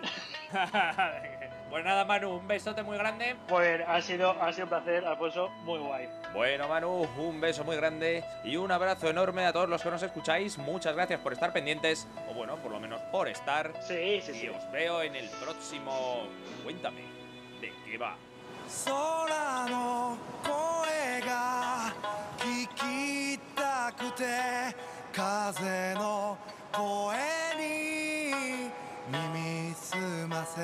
[1.69, 3.36] Pues nada, Manu, un besote muy grande.
[3.48, 6.10] Pues ha sido, ha sido un placer, Alfonso, muy guay.
[6.34, 10.02] Bueno, Manu, un beso muy grande y un abrazo enorme a todos los que nos
[10.04, 10.58] escucháis.
[10.58, 13.72] Muchas gracias por estar pendientes, o bueno, por lo menos por estar.
[13.88, 14.50] Sí, sí, Y sí.
[14.50, 16.24] os veo en el próximo.
[16.64, 17.02] Cuéntame,
[17.60, 18.16] ¿de qué va?
[18.86, 21.94] 空の声が
[22.38, 24.24] 聞きたくて
[25.12, 26.38] 風の
[26.72, 27.18] 声
[27.58, 28.72] に
[29.12, 29.96] 耳す
[30.30, 30.62] ませ